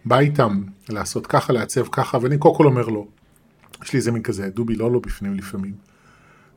בא 0.04 0.18
איתם 0.18 0.62
לעשות 0.88 1.26
ככה, 1.26 1.52
לעצב 1.52 1.86
ככה, 1.92 2.18
ואני 2.22 2.38
קודם 2.38 2.56
כל 2.56 2.66
אומר 2.66 2.86
לו, 2.86 3.08
יש 3.84 3.92
לי 3.92 3.96
איזה 3.96 4.12
מין 4.12 4.22
כזה 4.22 4.48
דובי 4.48 4.74
לא 4.74 4.92
לא 4.92 4.98
בפנים 4.98 5.34
לפעמים. 5.34 5.74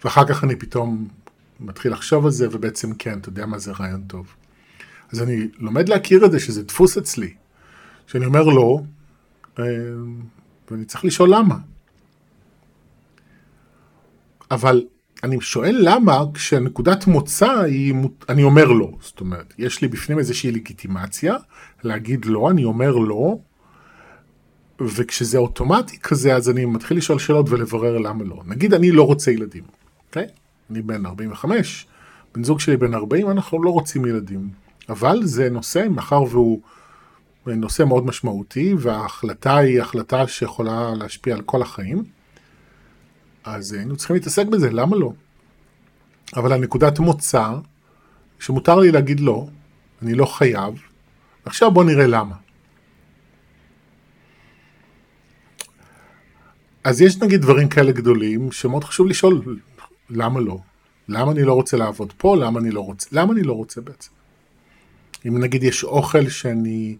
ואחר 0.03 0.25
כך 0.27 0.43
אני 0.43 0.55
פתאום 0.55 1.07
מתחיל 1.59 1.91
לחשוב 1.91 2.25
על 2.25 2.31
זה, 2.31 2.47
ובעצם 2.51 2.93
כן, 2.93 3.19
אתה 3.19 3.29
יודע 3.29 3.45
מה 3.45 3.59
זה 3.59 3.71
רעיון 3.79 4.01
טוב. 4.07 4.35
אז 5.11 5.21
אני 5.21 5.47
לומד 5.59 5.89
להכיר 5.89 6.25
את 6.25 6.31
זה, 6.31 6.39
שזה 6.39 6.63
דפוס 6.63 6.97
אצלי. 6.97 7.33
שאני 8.07 8.25
אומר 8.25 8.43
לא, 8.43 8.79
ואני 10.71 10.85
צריך 10.85 11.05
לשאול 11.05 11.29
למה. 11.35 11.55
אבל 14.51 14.83
אני 15.23 15.41
שואל 15.41 15.77
למה 15.79 16.23
כשנקודת 16.33 17.07
מוצא 17.07 17.59
היא, 17.59 17.93
אני 18.29 18.43
אומר 18.43 18.65
לא. 18.65 18.91
זאת 19.01 19.19
אומרת, 19.19 19.53
יש 19.57 19.81
לי 19.81 19.87
בפנים 19.87 20.19
איזושהי 20.19 20.51
לגיטימציה 20.51 21.35
להגיד 21.83 22.25
לא, 22.25 22.51
אני 22.51 22.63
אומר 22.63 22.95
לא, 22.95 23.37
וכשזה 24.81 25.37
אוטומטי 25.37 25.99
כזה, 25.99 26.35
אז 26.35 26.49
אני 26.49 26.65
מתחיל 26.65 26.97
לשאול 26.97 27.19
שאלות 27.19 27.49
ולברר 27.49 27.97
למה 27.97 28.23
לא. 28.23 28.41
נגיד 28.45 28.73
אני 28.73 28.91
לא 28.91 29.03
רוצה 29.03 29.31
ילדים, 29.31 29.63
אוקיי? 30.07 30.27
אני 30.71 30.81
בן 30.81 31.05
45, 31.05 31.87
בן 32.35 32.43
זוג 32.43 32.59
שלי 32.59 32.77
בן 32.77 32.93
40, 32.93 33.31
אנחנו 33.31 33.63
לא 33.63 33.69
רוצים 33.69 34.05
ילדים. 34.05 34.49
אבל 34.89 35.19
זה 35.23 35.49
נושא, 35.49 35.87
מאחר 35.89 36.23
והוא 36.23 36.61
נושא 37.45 37.83
מאוד 37.83 38.05
משמעותי, 38.05 38.73
וההחלטה 38.79 39.57
היא 39.57 39.81
החלטה 39.81 40.27
שיכולה 40.27 40.93
להשפיע 40.95 41.35
על 41.35 41.41
כל 41.41 41.61
החיים, 41.61 42.03
אז 43.45 43.73
היינו 43.73 43.97
צריכים 43.97 44.15
להתעסק 44.15 44.45
בזה, 44.45 44.71
למה 44.71 44.97
לא? 44.97 45.11
אבל 46.35 46.53
הנקודת 46.53 46.99
מוצא, 46.99 47.49
שמותר 48.39 48.79
לי 48.79 48.91
להגיד 48.91 49.19
לא, 49.19 49.47
אני 50.01 50.13
לא 50.13 50.25
חייב, 50.25 50.73
עכשיו 51.45 51.71
בוא 51.71 51.83
נראה 51.83 52.07
למה. 52.07 52.35
אז 56.83 57.01
יש 57.01 57.17
נגיד 57.17 57.41
דברים 57.41 57.69
כאלה 57.69 57.91
גדולים 57.91 58.51
שמאוד 58.51 58.83
חשוב 58.83 59.07
לשאול 59.07 59.59
למה 60.09 60.39
לא? 60.39 60.57
למה 61.07 61.31
אני 61.31 61.43
לא 61.43 61.53
רוצה 61.53 61.77
לעבוד 61.77 62.13
פה? 62.17 62.37
למה 62.37 62.59
אני 62.59 62.71
לא 62.71 62.81
רוצה? 62.81 63.09
למה 63.11 63.33
אני 63.33 63.43
לא 63.43 63.53
רוצה 63.53 63.81
בעצם? 63.81 64.11
אם 65.27 65.37
נגיד 65.37 65.63
יש 65.63 65.83
אוכל 65.83 66.29
שאני 66.29 66.97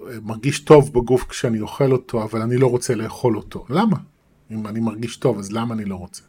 אה, 0.00 0.06
מרגיש 0.22 0.60
טוב 0.60 0.92
בגוף 0.92 1.24
כשאני 1.28 1.60
אוכל 1.60 1.92
אותו, 1.92 2.22
אבל 2.22 2.42
אני 2.42 2.56
לא 2.56 2.66
רוצה 2.66 2.94
לאכול 2.94 3.36
אותו, 3.36 3.66
למה? 3.70 3.96
אם 4.52 4.66
אני 4.66 4.80
מרגיש 4.80 5.16
טוב, 5.16 5.38
אז 5.38 5.52
למה 5.52 5.74
אני 5.74 5.84
לא 5.84 5.96
רוצה? 5.96 6.22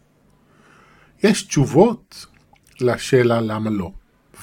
יש 1.23 1.43
תשובות 1.43 2.25
לשאלה 2.81 3.41
למה 3.41 3.69
לא. 3.69 3.91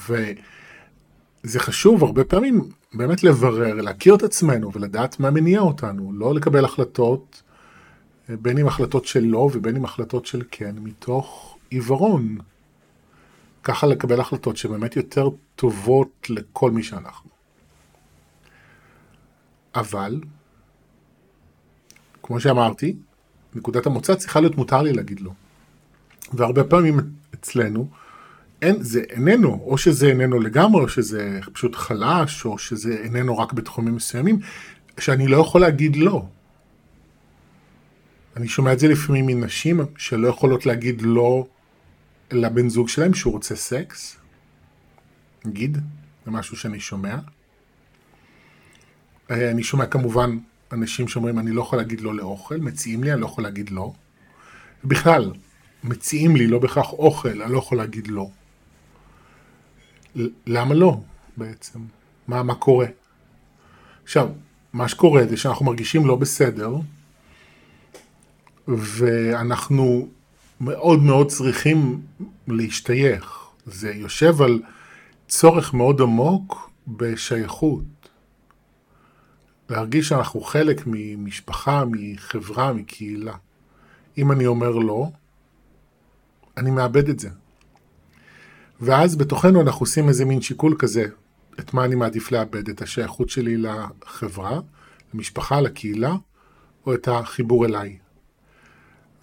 וזה 0.09 1.59
חשוב 1.59 2.03
הרבה 2.03 2.23
פעמים 2.23 2.69
באמת 2.93 3.23
לברר, 3.23 3.81
להכיר 3.81 4.15
את 4.15 4.23
עצמנו 4.23 4.73
ולדעת 4.73 5.19
מה 5.19 5.31
מניע 5.31 5.59
אותנו, 5.59 6.13
לא 6.13 6.35
לקבל 6.35 6.65
החלטות, 6.65 7.41
בין 8.29 8.57
אם 8.57 8.67
החלטות 8.67 9.05
של 9.05 9.23
לא 9.23 9.49
ובין 9.53 9.75
אם 9.75 9.85
החלטות 9.85 10.25
של 10.25 10.43
כן, 10.51 10.75
מתוך 10.79 11.57
עיוורון. 11.69 12.37
ככה 13.63 13.87
לקבל 13.87 14.19
החלטות 14.19 14.57
שבאמת 14.57 14.95
יותר 14.95 15.29
טובות 15.55 16.27
לכל 16.29 16.71
מי 16.71 16.83
שאנחנו. 16.83 17.29
אבל, 19.75 20.21
כמו 22.23 22.39
שאמרתי, 22.39 22.95
נקודת 23.55 23.85
המוצא 23.85 24.15
צריכה 24.15 24.39
להיות 24.39 24.57
מותר 24.57 24.81
לי 24.81 24.93
להגיד 24.93 25.19
לא. 25.19 25.31
והרבה 26.33 26.63
פעמים 26.63 26.99
אצלנו, 27.33 27.87
אין, 28.61 28.83
זה 28.83 29.01
איננו, 29.09 29.63
או 29.65 29.77
שזה 29.77 30.07
איננו 30.07 30.39
לגמרי, 30.39 30.81
או 30.81 30.89
שזה 30.89 31.39
פשוט 31.53 31.75
חלש, 31.75 32.45
או 32.45 32.57
שזה 32.57 32.97
איננו 33.03 33.37
רק 33.37 33.53
בתחומים 33.53 33.95
מסוימים, 33.95 34.39
שאני 34.99 35.27
לא 35.27 35.37
יכול 35.37 35.61
להגיד 35.61 35.95
לא. 35.95 36.25
אני 38.35 38.47
שומע 38.47 38.73
את 38.73 38.79
זה 38.79 38.87
לפעמים 38.87 39.27
מנשים 39.27 39.79
שלא 39.97 40.27
יכולות 40.27 40.65
להגיד 40.65 41.01
לא 41.01 41.47
לבן 42.31 42.69
זוג 42.69 42.89
שלהם 42.89 43.13
שהוא 43.13 43.33
רוצה 43.33 43.55
סקס. 43.55 44.17
נגיד, 45.45 45.77
זה 46.25 46.31
משהו 46.31 46.57
שאני 46.57 46.79
שומע. 46.79 47.17
אה, 49.31 49.51
אני 49.51 49.63
שומע 49.63 49.85
כמובן 49.85 50.37
אנשים 50.73 51.07
שאומרים 51.07 51.39
אני 51.39 51.51
לא 51.51 51.61
יכול 51.61 51.77
להגיד 51.77 52.01
לא 52.01 52.15
לאוכל, 52.15 52.57
מציעים 52.57 53.03
לי, 53.03 53.13
אני 53.13 53.21
לא 53.21 53.25
יכול 53.25 53.43
להגיד 53.43 53.69
לא. 53.69 53.93
בכלל, 54.83 55.31
מציעים 55.83 56.35
לי 56.35 56.47
לא 56.47 56.59
בהכרח 56.59 56.93
אוכל, 56.93 57.41
אני 57.41 57.53
לא 57.53 57.57
יכול 57.57 57.77
להגיד 57.77 58.07
לא. 58.07 58.29
למה 60.47 60.73
לא 60.73 60.97
בעצם? 61.37 61.79
מה, 62.27 62.43
מה 62.43 62.55
קורה? 62.55 62.85
עכשיו, 64.03 64.29
מה 64.73 64.87
שקורה 64.87 65.27
זה 65.29 65.37
שאנחנו 65.37 65.65
מרגישים 65.65 66.05
לא 66.05 66.15
בסדר, 66.15 66.75
ואנחנו 68.67 70.07
מאוד 70.61 71.03
מאוד 71.03 71.27
צריכים 71.27 72.01
להשתייך. 72.47 73.37
זה 73.65 73.91
יושב 73.93 74.41
על 74.41 74.61
צורך 75.27 75.73
מאוד 75.73 76.01
עמוק 76.01 76.69
בשייכות. 76.87 78.00
להרגיש 79.71 80.09
שאנחנו 80.09 80.41
חלק 80.41 80.83
ממשפחה, 80.85 81.83
מחברה, 81.91 82.73
מקהילה. 82.73 83.33
אם 84.17 84.31
אני 84.31 84.45
אומר 84.45 84.69
לא, 84.69 85.07
אני 86.57 86.71
מאבד 86.71 87.09
את 87.09 87.19
זה. 87.19 87.29
ואז 88.81 89.15
בתוכנו 89.15 89.61
אנחנו 89.61 89.83
עושים 89.83 90.07
איזה 90.07 90.25
מין 90.25 90.41
שיקול 90.41 90.75
כזה, 90.79 91.05
את 91.59 91.73
מה 91.73 91.85
אני 91.85 91.95
מעדיף 91.95 92.31
לאבד, 92.31 92.69
את 92.69 92.81
השייכות 92.81 93.29
שלי 93.29 93.57
לחברה, 93.57 94.59
למשפחה, 95.13 95.61
לקהילה, 95.61 96.15
או 96.85 96.93
את 96.93 97.07
החיבור 97.07 97.65
אליי. 97.65 97.97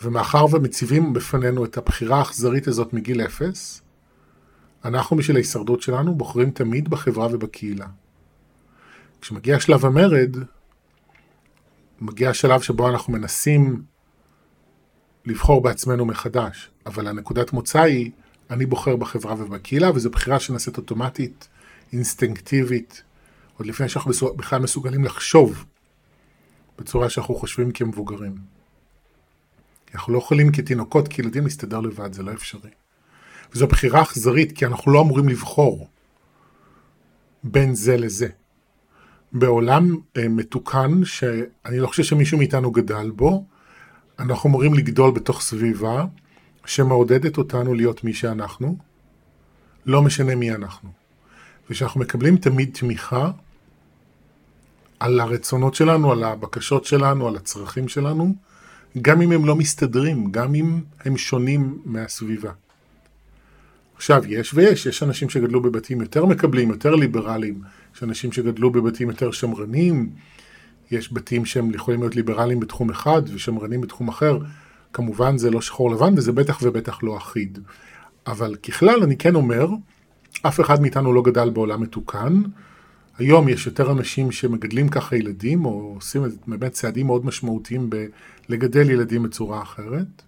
ומאחר 0.03 0.45
ומציבים 0.51 1.13
בפנינו 1.13 1.65
את 1.65 1.77
הבחירה 1.77 2.19
האכזרית 2.19 2.69
הזאת 2.69 2.93
מגיל 2.93 3.21
אפס, 3.21 3.83
אנחנו 4.85 5.17
בשביל 5.17 5.37
ההישרדות 5.37 5.83
שלנו 5.83 6.15
בוחרים 6.15 6.51
תמיד 6.51 6.89
בחברה 6.89 7.27
ובקהילה. 7.31 7.87
כשמגיע 9.21 9.61
שלב 9.61 9.85
המרד, 9.85 10.37
מגיע 12.01 12.31
השלב 12.31 12.61
שבו 12.61 12.89
אנחנו 12.89 13.13
מנסים 13.13 13.83
לבחור 15.25 15.63
בעצמנו 15.63 16.05
מחדש, 16.05 16.71
אבל 16.87 17.09
הנקודת 17.09 17.53
מוצא 17.53 17.81
היא, 17.81 18.11
אני 18.51 18.67
בוחר 18.67 18.97
בחברה 18.97 19.35
ובקהילה, 19.39 19.91
וזו 19.91 20.11
בחירה 20.11 20.41
שנעשית 20.41 20.77
אוטומטית, 20.77 21.49
אינסטינקטיבית, 21.93 23.03
עוד 23.57 23.67
לפני 23.67 23.89
שאנחנו 23.89 24.13
בכלל 24.37 24.63
מסוגלים 24.63 25.05
לחשוב 25.05 25.65
בצורה 26.79 27.11
שאנחנו 27.11 27.35
חושבים 27.35 27.73
כמבוגרים. 27.73 28.37
אנחנו 29.95 30.13
לא 30.13 30.19
יכולים 30.19 30.53
כתינוקות, 30.53 31.09
כילדים 31.09 31.45
להסתדר 31.45 31.81
לבד, 31.81 32.13
זה 32.13 32.23
לא 32.23 32.33
אפשרי. 32.33 32.71
וזו 33.53 33.67
בחירה 33.67 34.03
אכזרית, 34.03 34.53
כי 34.53 34.67
אנחנו 34.67 34.93
לא 34.93 35.01
אמורים 35.01 35.29
לבחור 35.29 35.89
בין 37.45 37.75
זה 37.75 37.97
לזה. 37.97 38.29
בעולם 39.33 39.97
אה, 40.17 40.29
מתוקן, 40.29 41.05
שאני 41.05 41.79
לא 41.79 41.87
חושב 41.87 42.03
שמישהו 42.03 42.39
מאיתנו 42.39 42.71
גדל 42.71 43.11
בו, 43.11 43.45
אנחנו 44.19 44.49
אמורים 44.49 44.75
לגדול 44.75 45.11
בתוך 45.11 45.41
סביבה 45.41 46.05
שמעודדת 46.65 47.39
אותנו 47.39 47.75
להיות 47.75 48.05
מי 48.05 48.15
שאנחנו, 48.15 48.77
לא 49.87 50.03
משנה 50.03 50.35
מי 50.35 50.53
אנחנו. 50.53 50.91
ושאנחנו 51.71 52.01
מקבלים 52.01 52.37
תמיד 52.37 52.71
תמיכה 52.73 53.31
על 55.01 55.21
הרצונות 55.21 55.75
שלנו, 55.75 56.13
על 56.13 56.25
הבקשות 56.25 56.85
שלנו, 56.85 57.29
על 57.29 57.37
הצרכים 57.37 57.89
שלנו, 57.89 58.35
גם 59.03 59.23
אם 59.23 59.33
הם 59.33 59.45
לא 59.45 59.57
מסתדרים, 59.57 60.33
גם 60.33 60.55
אם 60.55 60.81
הם 61.05 61.17
שונים 61.17 61.79
מהסביבה. 61.85 62.53
עכשיו, 63.97 64.23
יש 64.27 64.55
ויש, 64.55 64.87
יש 64.87 65.03
אנשים 65.03 65.31
שגדלו 65.31 65.63
בבתים 65.63 66.01
יותר 66.01 66.27
מקבלים, 66.27 66.71
יותר 66.71 66.95
ליברליים, 66.95 67.61
יש 67.99 68.03
אנשים 68.03 68.33
שגדלו 68.33 68.71
בבתים 68.71 69.09
יותר 69.09 69.31
שמרנים, 69.31 70.11
יש 70.91 71.13
בתים 71.13 71.45
שהם 71.45 71.75
יכולים 71.75 72.01
להיות 72.01 72.17
ליברליים 72.17 72.61
בתחום 72.61 72.91
אחד 72.91 73.23
ושמרנים 73.35 73.81
בתחום 73.81 74.09
אחר. 74.09 74.39
כמובן 74.93 75.39
זה 75.39 75.51
לא 75.51 75.61
שחור 75.61 75.91
לבן 75.91 76.15
וזה 76.17 76.33
בטח 76.33 76.59
ובטח 76.63 77.03
לא 77.03 77.17
אחיד. 77.17 77.59
אבל 78.27 78.55
ככלל 78.55 79.03
אני 79.03 79.17
כן 79.17 79.35
אומר, 79.35 79.69
אף 80.43 80.61
אחד 80.61 80.81
מאיתנו 80.81 81.13
לא 81.13 81.23
גדל 81.23 81.51
בעולם 81.51 81.83
מתוקן. 81.83 82.43
היום 83.19 83.49
יש 83.49 83.67
יותר 83.67 83.93
אנשים 83.93 84.33
שמגדלים 84.33 84.89
ככה 84.89 85.17
ילדים, 85.17 85.65
או 85.65 85.93
עושים 85.95 86.23
באמת 86.47 86.73
צעדים 86.73 87.07
מאוד 87.07 87.27
משמעותיים 87.27 87.91
בלגדל 88.49 88.91
ילדים 88.91 89.23
בצורה 89.23 89.63
אחרת. 89.63 90.23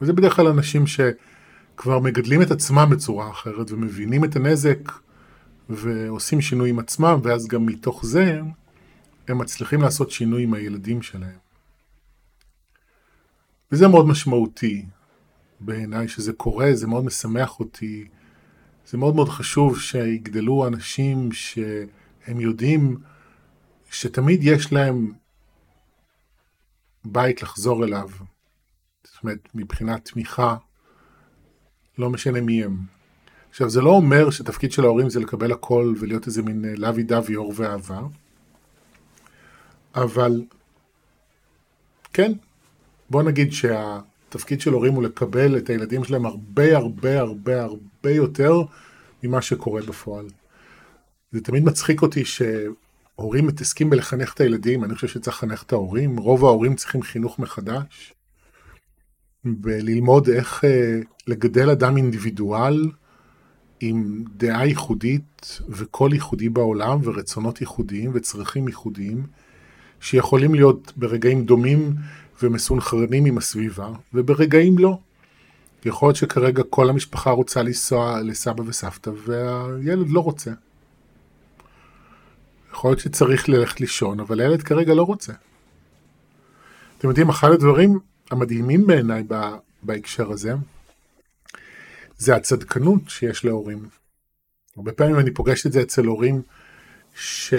וזה 0.00 0.12
בדרך 0.12 0.36
כלל 0.36 0.46
אנשים 0.46 0.84
שכבר 0.86 1.98
מגדלים 1.98 2.42
את 2.42 2.50
עצמם 2.50 2.88
בצורה 2.90 3.30
אחרת 3.30 3.70
ומבינים 3.70 4.24
את 4.24 4.36
הנזק 4.36 4.78
ועושים 5.68 6.40
שינוי 6.40 6.70
עם 6.70 6.78
עצמם, 6.78 7.20
ואז 7.22 7.46
גם 7.46 7.66
מתוך 7.66 8.06
זה 8.06 8.40
הם 9.28 9.38
מצליחים 9.38 9.82
לעשות 9.82 10.10
שינוי 10.10 10.42
עם 10.42 10.54
הילדים 10.54 11.02
שלהם. 11.02 11.38
וזה 13.72 13.88
מאוד 13.88 14.06
משמעותי 14.06 14.86
בעיניי 15.60 16.08
שזה 16.08 16.32
קורה, 16.32 16.70
זה 16.74 16.86
מאוד 16.86 17.04
משמח 17.04 17.60
אותי. 17.60 18.08
זה 18.86 18.98
מאוד 18.98 19.14
מאוד 19.14 19.28
חשוב 19.28 19.80
שיגדלו 19.80 20.66
אנשים 20.66 21.32
שהם 21.32 22.40
יודעים 22.40 22.96
שתמיד 23.90 24.40
יש 24.42 24.72
להם 24.72 25.12
בית 27.04 27.42
לחזור 27.42 27.84
אליו. 27.84 28.10
זאת 29.04 29.22
אומרת, 29.22 29.48
מבחינת 29.54 30.08
תמיכה, 30.10 30.56
לא 31.98 32.10
משנה 32.10 32.40
מי 32.40 32.64
הם. 32.64 32.95
עכשיו, 33.56 33.70
זה 33.70 33.80
לא 33.80 33.90
אומר 33.90 34.30
שתפקיד 34.30 34.72
של 34.72 34.84
ההורים 34.84 35.10
זה 35.10 35.20
לקבל 35.20 35.52
הכל 35.52 35.94
ולהיות 36.00 36.26
איזה 36.26 36.42
מין 36.42 36.64
לוי 36.76 37.02
דווי 37.02 37.36
אור 37.36 37.52
ואהבה. 37.56 38.00
אבל 39.94 40.44
כן, 42.12 42.32
בוא 43.10 43.22
נגיד 43.22 43.52
שהתפקיד 43.52 44.60
של 44.60 44.72
הורים 44.72 44.94
הוא 44.94 45.02
לקבל 45.02 45.56
את 45.56 45.70
הילדים 45.70 46.04
שלהם 46.04 46.26
הרבה 46.26 46.76
הרבה 46.76 47.20
הרבה 47.20 47.62
הרבה 47.62 48.10
יותר 48.10 48.62
ממה 49.22 49.42
שקורה 49.42 49.82
בפועל. 49.82 50.26
זה 51.32 51.40
תמיד 51.40 51.64
מצחיק 51.64 52.02
אותי 52.02 52.24
שהורים 52.24 53.46
מתעסקים 53.46 53.90
בלחנך 53.90 54.34
את 54.34 54.40
הילדים, 54.40 54.84
אני 54.84 54.94
חושב 54.94 55.08
שצריך 55.08 55.36
לחנך 55.36 55.62
את 55.62 55.72
ההורים, 55.72 56.16
רוב 56.16 56.44
ההורים 56.44 56.74
צריכים 56.74 57.02
חינוך 57.02 57.38
מחדש, 57.38 58.14
וללמוד 59.62 60.28
איך 60.28 60.64
אה, 60.64 61.00
לגדל 61.26 61.70
אדם 61.70 61.96
אינדיבידואל 61.96 62.90
עם 63.80 64.24
דעה 64.36 64.66
ייחודית 64.66 65.60
וקול 65.68 66.12
ייחודי 66.12 66.48
בעולם 66.48 66.98
ורצונות 67.02 67.60
ייחודיים 67.60 68.10
וצרכים 68.14 68.68
ייחודיים. 68.68 69.26
שיכולים 70.00 70.54
להיות 70.54 70.92
ברגעים 70.96 71.44
דומים 71.44 71.94
ומסונכרנים 72.42 73.24
עם 73.24 73.38
הסביבה, 73.38 73.88
וברגעים 74.14 74.78
לא. 74.78 74.98
יכול 75.84 76.08
להיות 76.08 76.16
שכרגע 76.16 76.62
כל 76.70 76.90
המשפחה 76.90 77.30
רוצה 77.30 77.62
לנסוע 77.62 78.20
לסבא 78.20 78.62
וסבתא, 78.66 79.10
והילד 79.26 80.10
לא 80.10 80.20
רוצה. 80.20 80.50
יכול 82.72 82.90
להיות 82.90 83.00
שצריך 83.00 83.48
ללכת 83.48 83.80
לישון, 83.80 84.20
אבל 84.20 84.40
הילד 84.40 84.62
כרגע 84.62 84.94
לא 84.94 85.02
רוצה. 85.02 85.32
אתם 86.98 87.08
יודעים, 87.08 87.28
אחד 87.28 87.50
הדברים 87.50 87.98
המדהימים 88.30 88.86
בעיניי 88.86 89.24
בהקשר 89.82 90.30
הזה, 90.30 90.54
זה 92.18 92.36
הצדקנות 92.36 93.02
שיש 93.08 93.44
להורים. 93.44 93.88
הרבה 94.76 94.92
פעמים 94.92 95.18
אני 95.18 95.30
פוגש 95.30 95.66
את 95.66 95.72
זה 95.72 95.82
אצל 95.82 96.04
הורים 96.04 96.42
ש... 97.14 97.54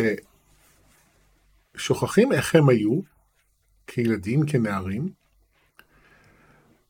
שוכחים 1.77 2.31
איך 2.33 2.55
הם 2.55 2.69
היו, 2.69 2.99
כילדים, 3.87 4.45
כנערים, 4.45 5.09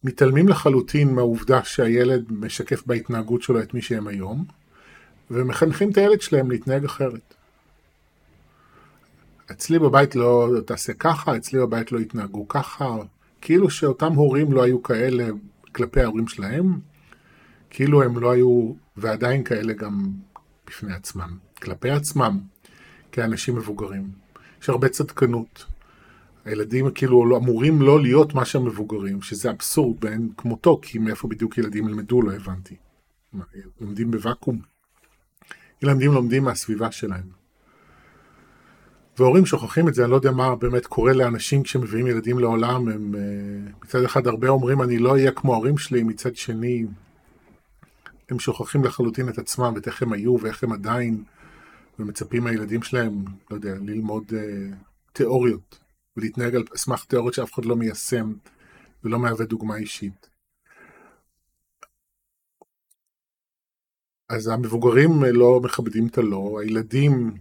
מתעלמים 0.04 0.48
לחלוטין 0.48 1.16
מהעובדה 1.16 1.64
שהילד 1.64 2.32
משקף 2.32 2.86
בהתנהגות 2.86 3.42
שלו 3.42 3.62
את 3.62 3.74
מי 3.74 3.82
שהם 3.82 4.08
היום, 4.08 4.46
ומחנכים 5.32 5.92
את 5.92 5.98
הילד 5.98 6.22
שלהם 6.22 6.52
להתנהג 6.52 6.86
אחרת. 6.86 7.34
אצלי 9.52 9.80
בבית 9.80 10.16
לא 10.16 10.50
תעשה 10.66 10.94
ככה, 10.94 11.38
אצלי 11.38 11.60
בבית 11.60 11.92
לא 11.92 12.00
יתנהגו 12.00 12.48
ככה, 12.48 12.96
כאילו 13.42 13.70
שאותם 13.70 14.14
הורים 14.14 14.54
לא 14.54 14.64
היו 14.64 14.84
כאלה 14.84 15.28
כלפי 15.72 16.02
ההורים 16.02 16.28
שלהם, 16.28 16.80
כאילו 17.70 18.04
הם 18.04 18.20
לא 18.20 18.32
היו 18.32 18.74
ועדיין 18.98 19.44
כאלה 19.44 19.74
גם 19.74 20.12
בפני 20.68 20.94
עצמם, 20.94 21.38
כלפי 21.62 21.90
עצמם, 21.90 22.40
כאנשים 23.12 23.56
מבוגרים. 23.56 24.10
יש 24.62 24.70
הרבה 24.70 24.90
צדקנות. 24.90 25.66
הילדים 26.46 26.92
כאילו 26.92 27.26
לא, 27.26 27.38
אמורים 27.38 27.82
לא 27.82 28.02
להיות 28.02 28.34
מה 28.34 28.46
שהם 28.46 28.66
מבוגרים, 28.66 29.22
שזה 29.22 29.50
אבסורד 29.50 30.06
ואין 30.06 30.30
כמותו, 30.38 30.80
כי 30.82 30.98
מאיפה 31.00 31.28
בדיוק 31.28 31.58
ילדים 31.58 31.88
ילמדו 31.88 32.22
לא 32.22 32.34
הבנתי. 32.34 32.76
לומדים 33.82 34.12
בוואקום. 34.12 34.60
ילדים 35.84 36.12
לומדים 36.12 36.44
מהסביבה 36.44 36.92
שלהם. 36.92 37.38
והורים 39.20 39.46
שוכחים 39.46 39.88
את 39.88 39.94
זה, 39.94 40.04
אני 40.04 40.12
לא 40.12 40.16
יודע 40.16 40.32
מה 40.32 40.56
באמת 40.56 40.86
קורה 40.86 41.14
לאנשים 41.14 41.64
כשמביאים 41.64 42.08
ילדים 42.08 42.40
לעולם, 42.40 42.88
הם 42.88 43.16
אה, 43.16 43.72
מצד 43.84 44.04
אחד 44.04 44.28
הרבה 44.28 44.50
אומרים 44.50 44.82
אני 44.82 44.98
לא 44.98 45.12
אהיה 45.12 45.32
כמו 45.32 45.54
ההורים 45.54 45.78
שלי, 45.78 46.04
מצד 46.04 46.36
שני 46.36 46.86
הם 48.30 48.40
שוכחים 48.40 48.84
לחלוטין 48.84 49.30
את 49.30 49.38
עצמם 49.38 49.72
ואת 49.76 49.88
איך 49.88 50.02
הם 50.02 50.14
היו 50.14 50.38
ואיך 50.42 50.64
הם 50.64 50.72
עדיין 50.72 51.24
ומצפים 52.00 52.44
מהילדים 52.44 52.84
שלהם, 52.84 53.26
לא 53.52 53.56
יודע, 53.56 53.76
ללמוד 53.82 54.24
uh, 54.30 54.76
תיאוריות 55.14 55.80
ולהתנהג 56.18 56.56
על 56.56 56.64
סמך 56.76 57.06
תיאוריות 57.06 57.34
שאף 57.34 57.54
אחד 57.54 57.66
לא 57.66 57.76
מיישם 57.76 58.34
ולא 59.04 59.20
מהווה 59.20 59.46
דוגמה 59.46 59.76
אישית. 59.76 60.30
אז 64.30 64.48
המבוגרים 64.48 65.12
לא 65.24 65.60
מכבדים 65.64 66.08
את 66.08 66.18
הלא, 66.18 66.60
הילדים 66.62 67.38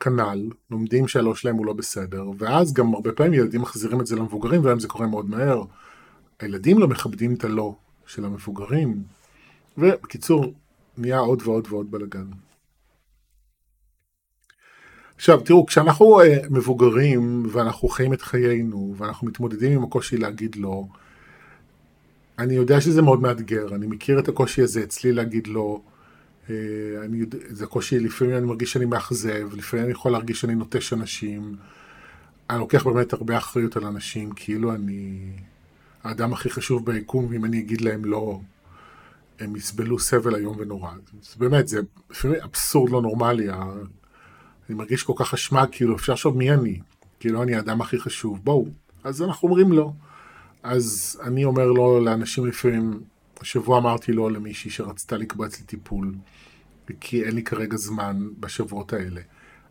כנ"ל, 0.00 0.50
לומדים 0.70 1.08
שהלא 1.08 1.34
שלהם 1.34 1.56
הוא 1.56 1.66
לא 1.66 1.72
בסדר, 1.72 2.30
ואז 2.38 2.72
גם 2.72 2.94
הרבה 2.94 3.12
פעמים 3.12 3.34
ילדים 3.34 3.60
מחזירים 3.60 4.00
את 4.00 4.06
זה 4.06 4.16
למבוגרים, 4.16 4.64
והיום 4.64 4.80
זה 4.80 4.88
קורה 4.88 5.06
מאוד 5.06 5.30
מהר. 5.30 5.62
הילדים 6.40 6.78
לא 6.78 6.88
מכבדים 6.88 7.34
את 7.34 7.44
הלא 7.44 7.76
של 8.10 8.24
המבוגרים, 8.24 9.02
ובקיצור, 9.78 10.54
נהיה 10.98 11.18
עוד 11.18 11.42
ועוד 11.44 11.66
ועוד 11.70 11.90
בלאגן. 11.90 12.26
עכשיו 15.16 15.40
תראו, 15.40 15.66
כשאנחנו 15.66 16.20
uh, 16.20 16.24
מבוגרים 16.50 17.46
ואנחנו 17.52 17.88
חיים 17.88 18.12
את 18.12 18.22
חיינו 18.22 18.94
ואנחנו 18.96 19.26
מתמודדים 19.26 19.72
עם 19.72 19.84
הקושי 19.84 20.16
להגיד 20.16 20.56
לא, 20.56 20.84
אני 22.38 22.54
יודע 22.54 22.80
שזה 22.80 23.02
מאוד 23.02 23.20
מאתגר, 23.20 23.74
אני 23.74 23.86
מכיר 23.86 24.18
את 24.18 24.28
הקושי 24.28 24.62
הזה 24.62 24.82
אצלי 24.82 25.12
להגיד 25.12 25.46
לא, 25.46 25.80
uh, 26.46 26.50
אני, 27.04 27.22
זה 27.48 27.66
קושי, 27.66 27.98
לפעמים 27.98 28.36
אני 28.36 28.46
מרגיש 28.46 28.72
שאני 28.72 28.84
מאכזב, 28.84 29.48
לפעמים 29.56 29.84
אני 29.84 29.92
יכול 29.92 30.12
להרגיש 30.12 30.40
שאני 30.40 30.54
נוטש 30.54 30.92
אנשים, 30.92 31.56
אני 32.50 32.58
לוקח 32.58 32.86
באמת 32.86 33.12
הרבה 33.12 33.38
אחריות 33.38 33.76
על 33.76 33.84
אנשים, 33.84 34.32
כאילו 34.32 34.74
אני 34.74 35.30
האדם 36.04 36.32
הכי 36.32 36.50
חשוב 36.50 36.86
ביקום, 36.86 37.26
ואם 37.30 37.44
אני 37.44 37.58
אגיד 37.58 37.80
להם 37.80 38.04
לא, 38.04 38.40
הם 39.40 39.56
יסבלו 39.56 39.98
סבל 39.98 40.34
איום 40.34 40.56
ונורא. 40.58 40.90
באמת, 41.38 41.68
זה 41.68 41.80
אבסורד 42.44 42.90
לא 42.90 43.02
נורמלי, 43.02 43.50
אני 43.50 44.78
מרגיש 44.78 45.02
כל 45.02 45.12
כך 45.16 45.34
אשמה, 45.34 45.66
כאילו 45.66 45.96
אפשר 45.96 46.12
לחשוב 46.12 46.36
מי 46.36 46.50
אני, 46.50 46.80
כאילו 47.20 47.42
אני 47.42 47.54
האדם 47.54 47.80
הכי 47.80 47.98
חשוב, 47.98 48.40
בואו. 48.44 48.66
אז 49.04 49.22
אנחנו 49.22 49.48
אומרים 49.48 49.72
לא. 49.72 49.92
אז 50.62 51.18
אני 51.22 51.44
אומר 51.44 51.66
לא 51.66 52.04
לאנשים 52.04 52.46
לפעמים, 52.46 53.00
השבוע 53.40 53.78
אמרתי 53.78 54.12
לא 54.12 54.30
למישהי 54.30 54.70
שרצתה 54.70 55.16
לקבוע 55.16 55.46
אצלי 55.46 55.64
טיפול, 55.64 56.14
כי 57.00 57.24
אין 57.24 57.34
לי 57.34 57.42
כרגע 57.42 57.76
זמן 57.76 58.28
בשבועות 58.40 58.92
האלה. 58.92 59.20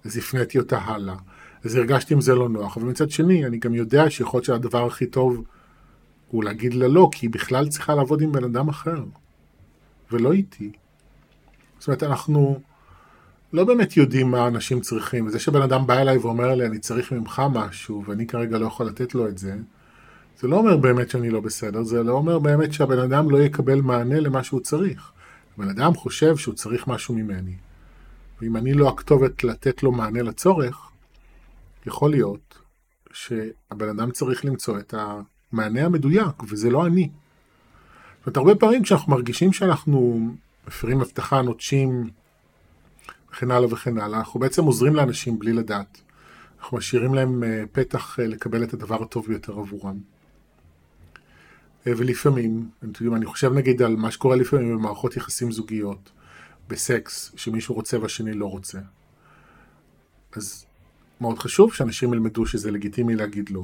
אז 0.05 0.17
הפניתי 0.17 0.59
אותה 0.59 0.77
הלאה. 0.77 1.15
אז 1.63 1.75
הרגשתי 1.75 2.13
עם 2.13 2.21
זה 2.21 2.35
לא 2.35 2.49
נוח, 2.49 2.77
אבל 2.77 2.87
מצד 2.87 3.09
שני, 3.09 3.45
אני 3.45 3.57
גם 3.57 3.75
יודע 3.75 4.09
שיכול 4.09 4.37
להיות 4.37 4.45
שהדבר 4.45 4.85
הכי 4.85 5.05
טוב 5.05 5.43
הוא 6.31 6.43
להגיד 6.43 6.73
לה 6.73 6.87
לא, 6.87 7.09
כי 7.11 7.25
היא 7.25 7.31
בכלל 7.31 7.67
צריכה 7.67 7.95
לעבוד 7.95 8.21
עם 8.21 8.31
בן 8.31 8.43
אדם 8.43 8.69
אחר, 8.69 9.03
ולא 10.11 10.31
איתי. 10.31 10.71
זאת 11.79 11.87
אומרת, 11.87 12.03
אנחנו 12.03 12.59
לא 13.53 13.63
באמת 13.63 13.97
יודעים 13.97 14.31
מה 14.31 14.47
אנשים 14.47 14.81
צריכים, 14.81 15.27
וזה 15.27 15.39
שבן 15.39 15.61
אדם 15.61 15.87
בא 15.87 15.97
אליי 15.97 16.17
ואומר 16.17 16.55
לי, 16.55 16.65
אני 16.65 16.79
צריך 16.79 17.11
ממך 17.11 17.41
משהו, 17.53 18.03
ואני 18.07 18.27
כרגע 18.27 18.57
לא 18.57 18.65
יכול 18.65 18.85
לתת 18.85 19.15
לו 19.15 19.27
את 19.27 19.37
זה, 19.37 19.55
זה 20.39 20.47
לא 20.47 20.57
אומר 20.57 20.77
באמת 20.77 21.09
שאני 21.09 21.29
לא 21.29 21.39
בסדר, 21.39 21.83
זה 21.83 22.03
לא 22.03 22.11
אומר 22.11 22.39
באמת 22.39 22.73
שהבן 22.73 22.99
אדם 22.99 23.29
לא 23.29 23.37
יקבל 23.37 23.81
מענה 23.81 24.19
למה 24.19 24.43
שהוא 24.43 24.59
צריך. 24.59 25.11
הבן 25.57 25.69
אדם 25.69 25.93
חושב 25.93 26.37
שהוא 26.37 26.55
צריך 26.55 26.87
משהו 26.87 27.15
ממני. 27.15 27.55
ואם 28.41 28.57
אני 28.57 28.73
לא 28.73 28.89
הכתובת 28.89 29.43
לתת 29.43 29.83
לו 29.83 29.91
מענה 29.91 30.21
לצורך, 30.21 30.89
יכול 31.85 32.11
להיות 32.11 32.57
שהבן 33.11 33.89
אדם 33.89 34.11
צריך 34.11 34.45
למצוא 34.45 34.79
את 34.79 34.93
המענה 35.53 35.85
המדויק, 35.85 36.43
וזה 36.49 36.69
לא 36.69 36.85
אני. 36.85 37.09
זאת 38.17 38.27
אומרת, 38.27 38.37
הרבה 38.37 38.55
פעמים 38.55 38.83
כשאנחנו 38.83 39.11
מרגישים 39.11 39.53
שאנחנו 39.53 40.29
מפרים 40.67 41.01
הבטחה, 41.01 41.41
נוטשים, 41.41 42.09
וכן 43.31 43.51
הלאה 43.51 43.73
וכן 43.73 43.97
הלאה, 43.97 44.19
אנחנו 44.19 44.39
בעצם 44.39 44.63
עוזרים 44.63 44.95
לאנשים 44.95 45.39
בלי 45.39 45.53
לדעת. 45.53 46.01
אנחנו 46.59 46.77
משאירים 46.77 47.13
להם 47.13 47.43
אה, 47.43 47.63
פתח 47.71 48.19
אה, 48.19 48.27
לקבל 48.27 48.63
את 48.63 48.73
הדבר 48.73 49.03
הטוב 49.03 49.27
ביותר 49.27 49.53
עבורם. 49.53 49.99
אה, 51.87 51.93
ולפעמים, 51.97 52.69
אני 53.13 53.25
חושב 53.25 53.53
נגיד 53.53 53.81
על 53.81 53.95
מה 53.95 54.11
שקורה 54.11 54.35
לפעמים 54.35 54.77
במערכות 54.77 55.17
יחסים 55.17 55.51
זוגיות, 55.51 56.11
בסקס, 56.67 57.31
שמישהו 57.35 57.75
רוצה 57.75 57.99
והשני 57.99 58.33
לא 58.33 58.45
רוצה. 58.45 58.79
אז 60.35 60.65
מאוד 61.21 61.39
חשוב 61.39 61.73
שאנשים 61.73 62.13
ילמדו 62.13 62.45
שזה 62.45 62.71
לגיטימי 62.71 63.15
להגיד 63.15 63.49
לא. 63.49 63.63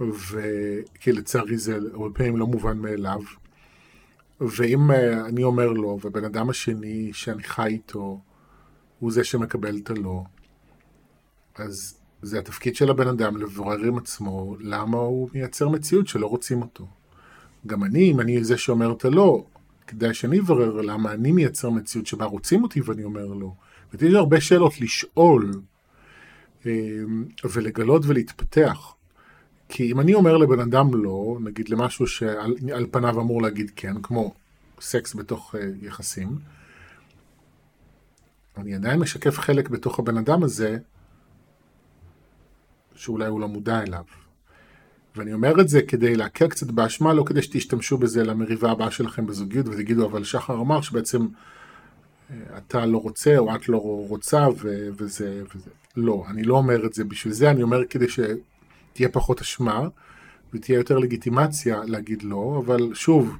וכי 0.00 1.12
לצערי 1.12 1.58
זה 1.58 1.78
הרבה 1.92 2.14
פעמים 2.14 2.36
לא 2.36 2.46
מובן 2.46 2.78
מאליו. 2.78 3.20
ואם 4.40 4.90
אני 5.26 5.42
אומר 5.42 5.72
לא, 5.72 5.98
והבן 6.02 6.24
אדם 6.24 6.50
השני 6.50 7.10
שאני 7.12 7.42
חי 7.42 7.66
איתו, 7.66 8.20
הוא 8.98 9.12
זה 9.12 9.24
שמקבל 9.24 9.76
את 9.76 9.90
הלא. 9.90 10.22
אז 11.54 11.98
זה 12.22 12.38
התפקיד 12.38 12.76
של 12.76 12.90
הבן 12.90 13.08
אדם 13.08 13.36
לברר 13.36 13.84
עם 13.84 13.98
עצמו 13.98 14.56
למה 14.60 14.98
הוא 14.98 15.28
מייצר 15.34 15.68
מציאות 15.68 16.08
שלא 16.08 16.26
רוצים 16.26 16.62
אותו. 16.62 16.86
גם 17.66 17.84
אני, 17.84 18.10
אם 18.10 18.20
אני 18.20 18.44
זה 18.44 18.56
שאומר 18.56 18.92
את 18.92 19.04
הלא, 19.04 19.44
כדאי 19.86 20.14
שאני 20.14 20.40
אברר 20.40 20.80
למה 20.80 21.12
אני 21.12 21.32
מייצר 21.32 21.70
מציאות 21.70 22.06
שבה 22.06 22.24
רוצים 22.24 22.62
אותי 22.62 22.80
ואני 22.80 23.04
אומר 23.04 23.26
לא. 23.26 23.52
ויש 23.94 24.14
הרבה 24.14 24.40
שאלות 24.40 24.80
לשאול 24.80 25.52
אמ, 26.66 27.24
ולגלות 27.44 28.02
ולהתפתח. 28.06 28.94
כי 29.68 29.92
אם 29.92 30.00
אני 30.00 30.14
אומר 30.14 30.36
לבן 30.36 30.60
אדם 30.60 30.94
לא, 30.94 31.38
נגיד 31.40 31.68
למשהו 31.68 32.06
שעל 32.06 32.86
פניו 32.90 33.20
אמור 33.20 33.42
להגיד 33.42 33.70
כן, 33.76 34.02
כמו 34.02 34.34
סקס 34.80 35.14
בתוך 35.14 35.54
אה, 35.54 35.68
יחסים, 35.82 36.38
אני 38.56 38.74
עדיין 38.74 39.00
משקף 39.00 39.38
חלק 39.38 39.68
בתוך 39.68 39.98
הבן 39.98 40.16
אדם 40.16 40.42
הזה, 40.42 40.78
שאולי 42.94 43.26
הוא 43.26 43.40
לא 43.40 43.48
מודע 43.48 43.82
אליו. 43.82 44.04
ואני 45.16 45.32
אומר 45.32 45.60
את 45.60 45.68
זה 45.68 45.82
כדי 45.82 46.16
להקל 46.16 46.48
קצת 46.48 46.66
באשמה, 46.66 47.12
לא 47.12 47.22
כדי 47.26 47.42
שתשתמשו 47.42 47.98
בזה 47.98 48.24
למריבה 48.24 48.70
הבאה 48.70 48.90
שלכם 48.90 49.26
בזוגיות 49.26 49.66
ותגידו, 49.68 50.06
אבל 50.06 50.24
שחר 50.24 50.54
אמר 50.54 50.80
שבעצם 50.80 51.26
אה, 52.30 52.36
אתה 52.58 52.86
לא 52.86 52.98
רוצה 52.98 53.38
או 53.38 53.54
את 53.54 53.68
לא 53.68 53.76
רוצה 54.08 54.46
ו- 54.58 54.88
וזה, 54.96 55.42
וזה. 55.54 55.70
לא, 55.96 56.24
אני 56.28 56.42
לא 56.42 56.54
אומר 56.54 56.86
את 56.86 56.94
זה 56.94 57.04
בשביל 57.04 57.32
זה, 57.32 57.50
אני 57.50 57.62
אומר 57.62 57.84
כדי 57.90 58.06
שתהיה 58.98 59.08
פחות 59.08 59.40
אשמה 59.40 59.88
ותהיה 60.52 60.76
יותר 60.76 60.98
לגיטימציה 60.98 61.80
להגיד 61.84 62.22
לא, 62.22 62.62
אבל 62.66 62.94
שוב, 62.94 63.36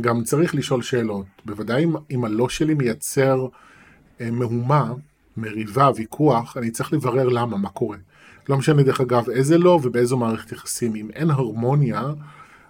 גם 0.00 0.24
צריך 0.24 0.54
לשאול 0.54 0.82
שאלות. 0.82 1.26
בוודאי 1.44 1.84
אם, 1.84 1.94
אם 2.10 2.24
הלא 2.24 2.48
שלי 2.48 2.74
מייצר 2.74 3.46
אה, 4.20 4.30
מהומה, 4.30 4.92
מריבה, 5.36 5.90
ויכוח, 5.96 6.56
אני 6.56 6.70
צריך 6.70 6.92
לברר 6.92 7.28
למה, 7.28 7.56
מה 7.56 7.68
קורה. 7.68 7.96
לא 8.48 8.56
משנה 8.56 8.82
דרך 8.82 9.00
אגב 9.00 9.30
איזה 9.30 9.58
לא 9.58 9.80
ובאיזו 9.82 10.16
מערכת 10.16 10.52
יחסים. 10.52 10.96
אם 10.96 11.10
אין 11.10 11.30
הרמוניה, 11.30 12.02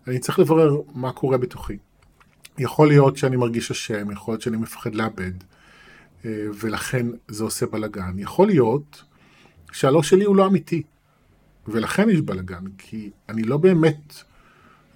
אני 0.07 0.19
צריך 0.19 0.39
לברר 0.39 0.77
מה 0.95 1.13
קורה 1.13 1.39
בתוכי. 1.39 1.79
יכול 2.59 2.89
להיות 2.89 3.17
שאני 3.17 3.37
מרגיש 3.37 3.71
אשם, 3.71 4.11
יכול 4.11 4.33
להיות 4.33 4.43
שאני 4.43 4.57
מפחד 4.57 4.95
לאבד, 4.95 5.33
אה, 6.25 6.31
ולכן 6.61 7.07
זה 7.29 7.45
עושה 7.45 7.67
בלאגן. 7.67 8.19
יכול 8.19 8.47
להיות 8.47 9.03
שהלא 9.73 10.03
שלי 10.03 10.25
הוא 10.25 10.37
לא 10.37 10.47
אמיתי, 10.47 10.83
ולכן 11.69 12.11
יש 12.11 12.21
בלאגן, 12.21 12.65
כי 12.79 13.11
אני 13.29 13.43
לא 13.43 13.57
באמת, 13.57 14.15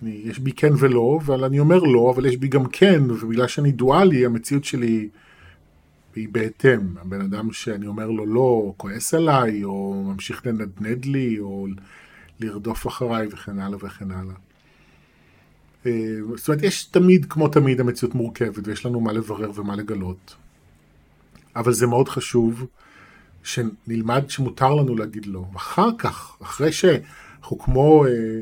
אני, 0.02 0.20
יש 0.24 0.38
בי 0.38 0.52
כן 0.52 0.72
ולא, 0.78 1.18
אבל 1.22 1.44
אני 1.44 1.58
אומר 1.58 1.78
לא, 1.78 2.12
אבל 2.14 2.26
יש 2.26 2.36
בי 2.36 2.48
גם 2.48 2.66
כן, 2.66 3.10
ובגלל 3.10 3.46
שאני 3.46 3.72
דואלי, 3.72 4.26
המציאות 4.26 4.64
שלי 4.64 5.08
והיא 6.16 6.28
בהתאם. 6.32 6.80
הבן 6.98 7.20
אדם 7.20 7.52
שאני 7.52 7.86
אומר 7.86 8.10
לו 8.10 8.26
לא, 8.26 8.74
כועס 8.76 9.14
עליי, 9.14 9.64
או 9.64 10.04
ממשיך 10.06 10.46
לנדנד 10.46 11.04
לי, 11.04 11.38
או 11.38 11.66
לרדוף 12.40 12.86
אחריי, 12.86 13.28
וכן 13.30 13.58
הלאה 13.58 13.78
וכן 13.82 14.10
הלאה. 14.10 14.34
אה, 15.86 16.16
זאת 16.36 16.48
אומרת, 16.48 16.62
יש 16.62 16.84
תמיד, 16.84 17.26
כמו 17.28 17.48
תמיד, 17.48 17.80
המציאות 17.80 18.14
מורכבת, 18.14 18.68
ויש 18.68 18.86
לנו 18.86 19.00
מה 19.00 19.12
לברר 19.12 19.50
ומה 19.54 19.76
לגלות. 19.76 20.36
אבל 21.56 21.72
זה 21.72 21.86
מאוד 21.86 22.08
חשוב 22.08 22.66
שנלמד 23.46 24.30
שמותר 24.30 24.74
לנו 24.74 24.96
להגיד 24.96 25.26
לא. 25.26 25.44
ואחר 25.52 25.88
כך, 25.98 26.36
אחרי 26.42 26.72
שאנחנו 26.72 27.58
כמו 27.58 28.06
אה, 28.06 28.40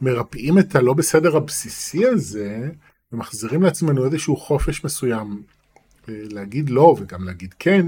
מרפאים 0.00 0.58
את 0.58 0.76
הלא 0.76 0.92
בסדר 0.92 1.36
הבסיסי 1.36 2.06
הזה, 2.06 2.70
ומחזירים 3.12 3.62
לעצמנו 3.62 4.04
איזשהו 4.04 4.36
חופש 4.36 4.84
מסוים 4.84 5.42
להגיד 6.08 6.70
לא 6.70 6.96
וגם 6.98 7.24
להגיד 7.24 7.54
כן, 7.58 7.86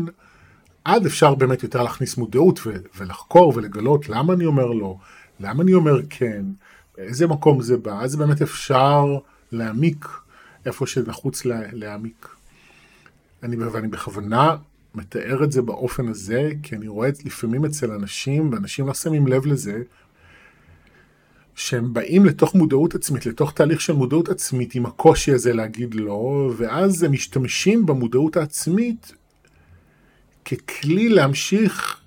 עד 0.85 1.07
אפשר 1.07 1.35
באמת 1.35 1.63
יותר 1.63 1.83
להכניס 1.83 2.17
מודעות 2.17 2.61
ו- 2.67 2.73
ולחקור 2.99 3.53
ולגלות 3.57 4.09
למה 4.09 4.33
אני 4.33 4.45
אומר 4.45 4.67
לא, 4.67 4.97
למה 5.41 5.63
אני 5.63 5.75
אומר 5.75 6.01
כן, 6.11 6.45
באיזה 6.97 7.27
מקום 7.27 7.63
זה 7.63 7.77
בא, 7.77 8.01
אז 8.01 8.17
באמת 8.17 8.43
אפשר 8.43 9.05
להעמיק 9.53 10.07
איפה 10.67 10.87
שנחוץ 10.87 11.45
לה, 11.45 11.61
להעמיק. 11.73 12.29
אני, 13.43 13.57
ואני 13.57 13.89
בכוונה 13.89 14.57
מתאר 14.97 15.45
את 15.45 15.53
זה 15.53 15.63
באופן 15.63 16.09
הזה, 16.09 16.51
כי 16.63 16.77
אני 16.77 16.89
רואה 16.89 17.09
לפעמים 17.25 17.65
אצל 17.65 17.91
אנשים, 17.91 18.53
ואנשים 18.53 18.87
לא 18.87 18.95
שמים 18.95 19.27
לב 19.27 19.47
לזה, 19.47 19.83
שהם 21.55 21.93
באים 21.93 22.25
לתוך 22.25 22.55
מודעות 22.55 22.95
עצמית, 22.95 23.27
לתוך 23.27 23.53
תהליך 23.53 23.81
של 23.81 23.93
מודעות 23.93 24.29
עצמית 24.29 24.75
עם 24.75 24.87
הקושי 24.87 25.33
הזה 25.33 25.53
להגיד 25.53 25.95
לא, 25.95 26.53
ואז 26.57 27.03
הם 27.03 27.13
משתמשים 27.13 27.87
במודעות 27.87 28.37
העצמית 28.37 29.13
ככלי 30.45 31.09
להמשיך 31.09 32.01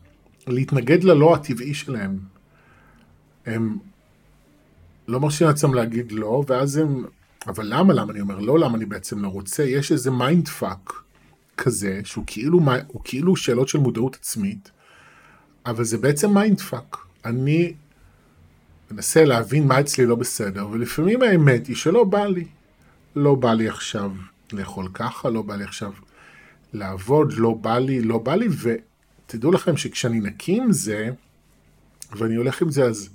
להתנגד 0.47 1.03
ללא 1.03 1.35
הטבעי 1.35 1.73
שלהם. 1.73 2.19
הם 3.45 3.77
לא 5.07 5.19
מרשים 5.19 5.47
לעצמם 5.47 5.73
להגיד 5.73 6.11
לא, 6.11 6.43
ואז 6.47 6.77
הם 6.77 7.05
אבל 7.47 7.65
למה? 7.67 7.93
למה 7.93 8.11
אני 8.11 8.21
אומר 8.21 8.39
לא? 8.39 8.59
למה 8.59 8.77
אני 8.77 8.85
בעצם 8.85 9.19
לא 9.19 9.27
רוצה? 9.27 9.63
יש 9.63 9.91
איזה 9.91 10.11
mind 10.11 10.47
fuck 10.47 10.93
כזה, 11.59 12.01
שהוא 12.03 12.23
כאילו, 12.27 12.59
כאילו 13.03 13.35
שאלות 13.35 13.67
של 13.67 13.79
מודעות 13.79 14.15
עצמית, 14.15 14.71
אבל 15.65 15.83
זה 15.83 15.97
בעצם 15.97 16.33
mind 16.33 16.61
fuck. 16.61 16.97
אני 17.25 17.73
מנסה 18.91 19.25
להבין 19.25 19.67
מה 19.67 19.79
אצלי 19.79 20.05
לא 20.05 20.15
בסדר, 20.15 20.67
ולפעמים 20.71 21.21
האמת 21.21 21.67
היא 21.67 21.75
שלא 21.75 22.03
בא 22.03 22.25
לי. 22.25 22.45
לא 23.15 23.35
בא 23.35 23.53
לי 23.53 23.69
עכשיו 23.69 24.11
לאכול 24.53 24.87
ככה, 24.93 25.29
לא 25.29 25.41
בא 25.41 25.55
לי 25.55 25.63
עכשיו 25.63 25.91
לעבוד, 26.73 27.33
לא 27.33 27.53
בא 27.53 27.77
לי, 27.77 28.01
לא 28.01 28.17
בא 28.17 28.35
לי, 28.35 28.47
ותדעו 28.61 29.51
לכם 29.51 29.77
שכשאני 29.77 30.19
נקי 30.19 30.57
עם 30.57 30.71
זה, 30.71 31.09
ואני 32.11 32.35
הולך 32.35 32.61
עם 32.61 32.71
זה, 32.71 32.83
אז 32.83 33.09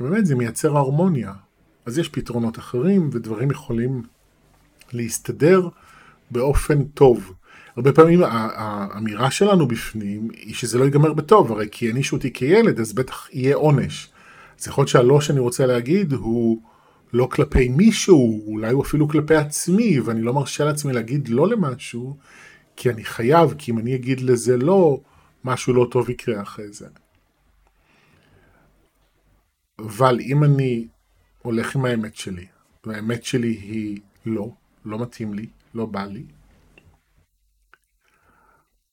באמת 0.00 0.26
זה 0.26 0.34
מייצר 0.34 0.76
הרמוניה. 0.76 1.32
אז 1.86 1.98
יש 1.98 2.08
פתרונות 2.08 2.58
אחרים, 2.58 3.10
ודברים 3.12 3.50
יכולים 3.50 4.02
להסתדר 4.92 5.68
באופן 6.30 6.84
טוב. 6.84 7.32
הרבה 7.80 7.92
פעמים 7.92 8.20
האמירה 8.24 9.30
שלנו 9.30 9.68
בפנים 9.68 10.28
היא 10.36 10.54
שזה 10.54 10.78
לא 10.78 10.84
ייגמר 10.84 11.12
בטוב, 11.12 11.52
הרי 11.52 11.68
כי 11.70 11.86
הענישו 11.86 12.16
אותי 12.16 12.32
כילד, 12.32 12.80
אז 12.80 12.92
בטח 12.92 13.28
יהיה 13.32 13.56
עונש. 13.56 14.10
אז 14.60 14.66
יכול 14.66 14.82
להיות 14.82 14.88
שהלא 14.88 15.20
שאני 15.20 15.40
רוצה 15.40 15.66
להגיד 15.66 16.12
הוא 16.12 16.62
לא 17.12 17.28
כלפי 17.32 17.68
מישהו, 17.68 18.42
אולי 18.46 18.72
הוא 18.72 18.82
אפילו 18.82 19.08
כלפי 19.08 19.34
עצמי, 19.34 20.00
ואני 20.00 20.22
לא 20.22 20.34
מרשה 20.34 20.64
לעצמי 20.64 20.92
להגיד 20.92 21.28
לא 21.28 21.48
למשהו, 21.48 22.16
כי 22.76 22.90
אני 22.90 23.04
חייב, 23.04 23.54
כי 23.58 23.70
אם 23.70 23.78
אני 23.78 23.94
אגיד 23.94 24.20
לזה 24.20 24.56
לא, 24.56 25.00
משהו 25.44 25.74
לא 25.74 25.88
טוב 25.90 26.10
יקרה 26.10 26.42
אחרי 26.42 26.72
זה. 26.72 26.86
אבל 29.78 30.20
אם 30.20 30.44
אני 30.44 30.86
הולך 31.42 31.76
עם 31.76 31.84
האמת 31.84 32.16
שלי, 32.16 32.46
והאמת 32.86 33.24
שלי 33.24 33.52
היא 33.52 33.98
לא, 34.26 34.50
לא 34.84 34.98
מתאים 34.98 35.34
לי, 35.34 35.46
לא 35.74 35.86
בא 35.86 36.04
לי, 36.04 36.24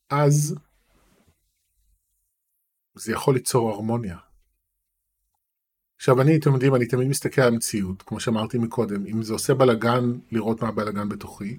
אז 0.10 0.56
זה 2.96 3.12
יכול 3.12 3.34
ליצור 3.34 3.70
הרמוניה. 3.70 4.18
עכשיו 5.98 6.22
אני, 6.22 6.38
אתם 6.38 6.54
יודעים, 6.54 6.76
אני 6.76 6.86
תמיד 6.86 7.08
מסתכל 7.08 7.42
על 7.42 7.54
המציאות, 7.54 8.02
כמו 8.02 8.20
שאמרתי 8.20 8.58
מקודם, 8.58 9.06
אם 9.06 9.24
זה 9.24 9.34
עושה 9.34 9.54
בלאגן, 9.54 10.04
לראות 10.32 10.62
מה 10.62 10.68
הבלאגן 10.68 11.10
בתוכי. 11.10 11.58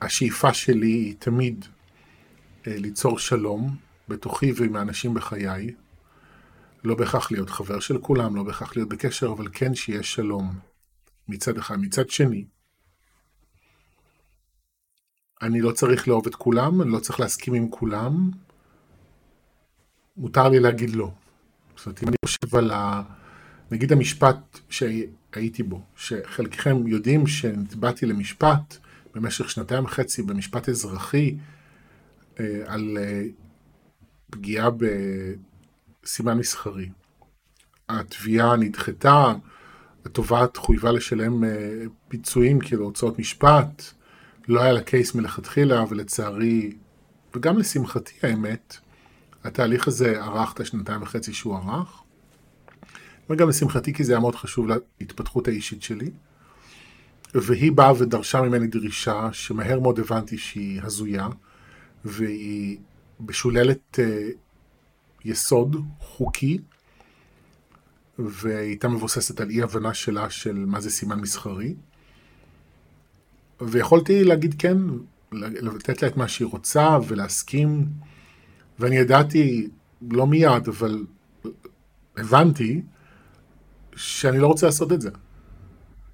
השאיפה 0.00 0.54
שלי 0.54 0.86
היא 0.86 1.14
תמיד 1.18 1.64
אה, 2.66 2.76
ליצור 2.76 3.18
שלום 3.18 3.76
בתוכי 4.08 4.52
ועם 4.52 4.76
האנשים 4.76 5.14
בחיי. 5.14 5.74
לא 6.84 6.94
בהכרח 6.94 7.32
להיות 7.32 7.50
חבר 7.50 7.80
של 7.80 7.98
כולם, 7.98 8.36
לא 8.36 8.42
בהכרח 8.42 8.76
להיות 8.76 8.88
בקשר, 8.88 9.32
אבל 9.32 9.48
כן 9.52 9.74
שיהיה 9.74 10.02
שלום 10.02 10.58
מצד 11.28 11.58
אחד. 11.58 11.76
מצד 11.76 12.10
שני, 12.10 12.44
אני 15.42 15.60
לא 15.60 15.72
צריך 15.72 16.08
לאהוב 16.08 16.26
את 16.26 16.34
כולם, 16.34 16.82
אני 16.82 16.90
לא 16.90 16.98
צריך 16.98 17.20
להסכים 17.20 17.54
עם 17.54 17.68
כולם, 17.70 18.30
מותר 20.16 20.48
לי 20.48 20.60
להגיד 20.60 20.90
לא. 20.90 21.10
זאת 21.76 21.86
אומרת, 21.86 22.02
אם 22.02 22.08
אני 22.08 22.16
חושב 22.24 22.56
על 22.56 22.70
ה... 22.70 23.02
נגיד 23.70 23.92
המשפט 23.92 24.58
שהייתי 24.68 25.62
בו, 25.62 25.82
שחלקכם 25.96 26.86
יודעים 26.86 27.26
שנתבעתי 27.26 28.06
למשפט 28.06 28.76
במשך 29.14 29.50
שנתיים 29.50 29.84
וחצי 29.84 30.22
במשפט 30.22 30.68
אזרחי 30.68 31.36
אה, 32.40 32.62
על 32.66 32.98
אה, 33.00 33.22
פגיעה 34.30 34.68
בסימן 36.02 36.38
מסחרי. 36.38 36.88
התביעה 37.88 38.56
נדחתה, 38.56 39.34
התובעת 40.04 40.56
חויבה 40.56 40.92
לשלם 40.92 41.44
אה, 41.44 41.82
פיצויים 42.08 42.60
כאילו 42.60 42.84
הוצאות 42.84 43.18
משפט, 43.18 43.82
לא 44.48 44.62
היה 44.62 44.72
לה 44.72 44.80
קייס 44.80 45.14
מלכתחילה, 45.14 45.84
ולצערי, 45.88 46.72
וגם 47.34 47.58
לשמחתי 47.58 48.12
האמת, 48.22 48.76
התהליך 49.44 49.88
הזה 49.88 50.22
ארך 50.22 50.52
את 50.52 50.60
השנתיים 50.60 51.02
וחצי 51.02 51.32
שהוא 51.32 51.56
ארך. 51.56 52.02
וגם 53.30 53.48
לשמחתי 53.48 53.94
כי 53.94 54.04
זה 54.04 54.12
היה 54.12 54.20
מאוד 54.20 54.34
חשוב 54.34 54.66
להתפתחות 55.00 55.48
האישית 55.48 55.82
שלי. 55.82 56.10
והיא 57.34 57.72
באה 57.72 57.92
ודרשה 57.98 58.42
ממני 58.42 58.66
דרישה 58.66 59.28
שמהר 59.32 59.80
מאוד 59.80 59.98
הבנתי 59.98 60.38
שהיא 60.38 60.82
הזויה, 60.82 61.28
והיא 62.04 62.78
משוללת 63.20 63.98
uh, 63.98 64.02
יסוד 65.24 65.76
חוקי, 65.98 66.58
והייתה 68.18 68.88
מבוססת 68.88 69.40
על 69.40 69.50
אי 69.50 69.62
הבנה 69.62 69.94
שלה 69.94 70.30
של 70.30 70.64
מה 70.66 70.80
זה 70.80 70.90
סימן 70.90 71.20
מסחרי. 71.20 71.74
ויכולתי 73.60 74.24
להגיד 74.24 74.54
כן, 74.58 74.78
לתת 75.32 76.02
לה 76.02 76.08
את 76.08 76.16
מה 76.16 76.28
שהיא 76.28 76.48
רוצה 76.48 76.98
ולהסכים, 77.08 77.86
ואני 78.78 78.96
ידעתי, 78.96 79.68
לא 80.10 80.26
מיד, 80.26 80.68
אבל 80.68 81.04
הבנתי 82.16 82.82
שאני 83.96 84.38
לא 84.38 84.46
רוצה 84.46 84.66
לעשות 84.66 84.92
את 84.92 85.00
זה. 85.00 85.10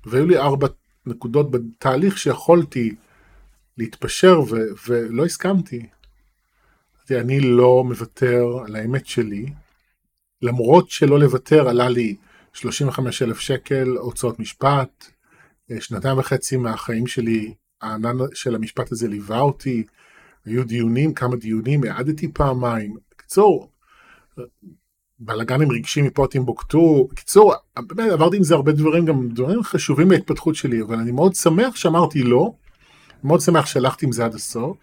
והיו 0.06 0.26
לי 0.26 0.38
ארבע 0.38 0.66
נקודות 1.06 1.50
בתהליך 1.50 2.18
שיכולתי 2.18 2.94
להתפשר 3.78 4.40
ו- 4.40 4.88
ולא 4.88 5.24
הסכמתי. 5.24 5.86
אני 7.10 7.40
לא 7.40 7.84
מוותר 7.84 8.58
על 8.66 8.76
האמת 8.76 9.06
שלי, 9.06 9.46
למרות 10.42 10.90
שלא 10.90 11.18
לוותר 11.18 11.68
עלה 11.68 11.88
לי 11.88 12.16
35 12.52 13.22
אלף 13.22 13.40
שקל 13.40 13.88
הוצאות 13.88 14.40
משפט, 14.40 15.10
שנתיים 15.80 16.18
וחצי 16.18 16.56
מהחיים 16.56 17.06
שלי, 17.06 17.54
הענן 17.80 18.16
של 18.34 18.54
המשפט 18.54 18.92
הזה 18.92 19.08
ליווה 19.08 19.40
אותי, 19.40 19.84
היו 20.44 20.64
דיונים, 20.64 21.14
כמה 21.14 21.36
דיונים, 21.36 21.84
העדתי 21.84 22.32
פעמיים. 22.32 22.96
בקיצור, 23.10 23.68
בלאגנים 25.18 25.72
רגשיים 25.72 26.06
מפה 26.06 26.26
טימבוקטו. 26.30 27.08
בקיצור, 27.10 27.54
באמת 27.76 28.12
עברתי 28.12 28.36
עם 28.36 28.42
זה 28.42 28.54
הרבה 28.54 28.72
דברים, 28.72 29.04
גם 29.04 29.28
דברים 29.28 29.62
חשובים 29.62 30.10
להתפתחות 30.10 30.54
שלי, 30.54 30.82
אבל 30.82 30.96
אני 30.96 31.12
מאוד 31.12 31.34
שמח 31.34 31.76
שאמרתי 31.76 32.22
לא, 32.22 32.52
מאוד 33.24 33.40
שמח 33.40 33.66
שהלכתי 33.66 34.06
עם 34.06 34.12
זה 34.12 34.24
עד 34.24 34.34
הסוף. 34.34 34.76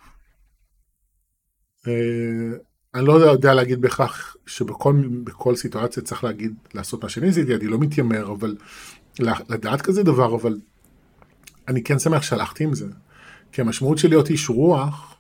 אה, 1.88 2.58
אני 2.96 3.06
לא 3.06 3.14
יודע 3.14 3.54
להגיד 3.54 3.82
בהכרח 3.82 4.36
שבכל 4.46 5.56
סיטואציה 5.56 6.04
צריך 6.04 6.24
להגיד, 6.24 6.54
לעשות 6.74 7.04
מה 7.04 7.10
שאני 7.10 7.30
עשיתי, 7.30 7.56
אני 7.56 7.68
לא 7.68 7.80
מתיימר, 7.80 8.32
אבל 8.32 8.56
לדעת 9.50 9.82
כזה 9.82 10.04
דבר, 10.04 10.36
אבל 10.36 10.60
אני 11.70 11.84
כן 11.84 12.00
שמח 12.00 12.22
שהלכתי 12.22 12.64
עם 12.64 12.74
זה. 12.74 12.88
כי 13.52 13.62
המשמעות 13.62 13.98
של 13.98 14.10
להיות 14.10 14.30
איש 14.30 14.50
רוח, 14.50 15.16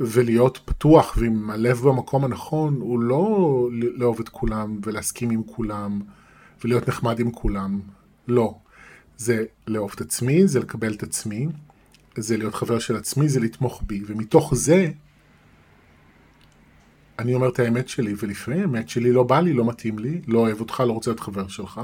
ולהיות 0.00 0.60
פתוח 0.64 1.16
ועם 1.20 1.50
הלב 1.50 1.78
במקום 1.78 2.24
הנכון, 2.24 2.74
הוא 2.80 3.00
לא 3.00 3.68
לאהוב 3.72 4.20
את 4.20 4.28
כולם 4.28 4.80
ולהסכים 4.84 5.30
עם 5.30 5.42
כולם 5.42 6.00
ולהיות 6.64 6.88
נחמד 6.88 7.20
עם 7.20 7.30
כולם. 7.30 7.80
לא. 8.28 8.54
זה 9.16 9.44
לאהוב 9.66 9.90
את 9.94 10.00
עצמי, 10.00 10.48
זה 10.48 10.60
לקבל 10.60 10.94
את 10.94 11.02
עצמי, 11.02 11.46
זה 12.16 12.36
להיות 12.36 12.54
חבר 12.54 12.78
של 12.78 12.96
עצמי, 12.96 13.28
זה 13.28 13.40
לתמוך 13.40 13.82
בי. 13.86 14.02
ומתוך 14.06 14.54
זה, 14.54 14.90
אני 17.18 17.34
אומר 17.34 17.48
את 17.48 17.58
האמת 17.58 17.88
שלי, 17.88 18.14
ולפעמים 18.18 18.60
האמת 18.60 18.88
שלי 18.88 19.12
לא 19.12 19.22
בא 19.22 19.40
לי, 19.40 19.52
לא 19.52 19.64
מתאים 19.64 19.98
לי, 19.98 20.20
לא 20.26 20.38
אוהב 20.38 20.60
אותך, 20.60 20.82
לא 20.86 20.92
רוצה 20.92 21.10
להיות 21.10 21.20
חבר 21.20 21.48
שלך. 21.48 21.80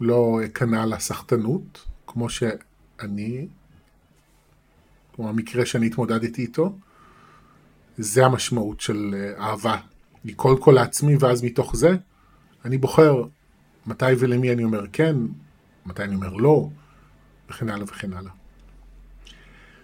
לא 0.00 0.40
אכנע 0.46 0.86
לסחטנות, 0.86 1.84
כמו 2.06 2.28
שאני 2.30 3.48
או 5.18 5.28
המקרה 5.28 5.66
שאני 5.66 5.86
התמודדתי 5.86 6.42
איתו, 6.42 6.76
זה 7.98 8.26
המשמעות 8.26 8.80
של 8.80 9.14
אה, 9.14 9.46
אהבה. 9.46 9.76
היא 10.24 10.34
קודם 10.36 10.62
כל 10.62 10.72
לעצמי, 10.72 11.16
ואז 11.20 11.44
מתוך 11.44 11.76
זה 11.76 11.96
אני 12.64 12.78
בוחר 12.78 13.22
מתי 13.86 14.06
ולמי 14.18 14.52
אני 14.52 14.64
אומר 14.64 14.84
כן, 14.92 15.16
מתי 15.86 16.02
אני 16.02 16.14
אומר 16.14 16.32
לא, 16.34 16.68
וכן 17.50 17.68
הלאה 17.68 17.84
וכן 17.84 18.12
הלאה. 18.12 18.32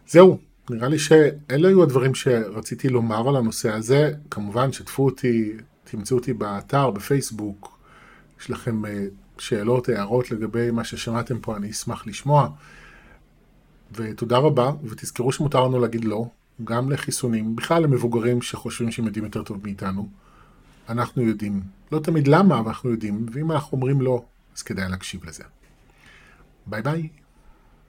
זהו, 0.09 0.39
נראה 0.71 0.89
לי 0.89 0.99
שאלה 0.99 1.69
היו 1.69 1.83
הדברים 1.83 2.15
שרציתי 2.15 2.89
לומר 2.89 3.29
על 3.29 3.37
הנושא 3.37 3.71
הזה. 3.71 4.13
כמובן, 4.31 4.73
שתפו 4.73 5.05
אותי, 5.05 5.53
תמצאו 5.85 6.17
אותי 6.17 6.33
באתר, 6.33 6.91
בפייסבוק, 6.91 7.79
יש 8.41 8.51
לכם 8.51 8.87
אה, 8.87 9.05
שאלות, 9.39 9.89
הערות 9.89 10.31
לגבי 10.31 10.71
מה 10.71 10.85
ששמעתם 10.85 11.39
פה, 11.39 11.57
אני 11.57 11.71
אשמח 11.71 12.07
לשמוע. 12.07 12.49
ותודה 13.93 14.39
רבה, 14.39 14.71
ותזכרו 14.85 15.33
שמותר 15.33 15.65
לנו 15.65 15.81
להגיד 15.81 16.05
לא, 16.05 16.29
גם 16.65 16.91
לחיסונים, 16.91 17.57
בכלל 17.57 17.83
למבוגרים 17.83 18.43
שחושבים 18.43 18.91
שהם 18.91 19.05
יודעים 19.07 19.25
יותר 19.25 19.43
טוב 19.43 19.61
מאיתנו. 19.63 20.09
אנחנו 20.89 21.23
יודעים, 21.23 21.63
לא 21.93 21.99
תמיד 21.99 22.29
למה, 22.29 22.59
אבל 22.59 22.69
אנחנו 22.69 22.91
יודעים, 22.91 23.27
ואם 23.33 23.53
אנחנו 23.53 23.77
אומרים 23.77 24.01
לא, 24.01 24.25
אז 24.57 24.63
כדאי 24.63 24.89
להקשיב 24.89 25.25
לזה. 25.25 25.45
ביי 26.67 26.83
ביי. 26.83 27.09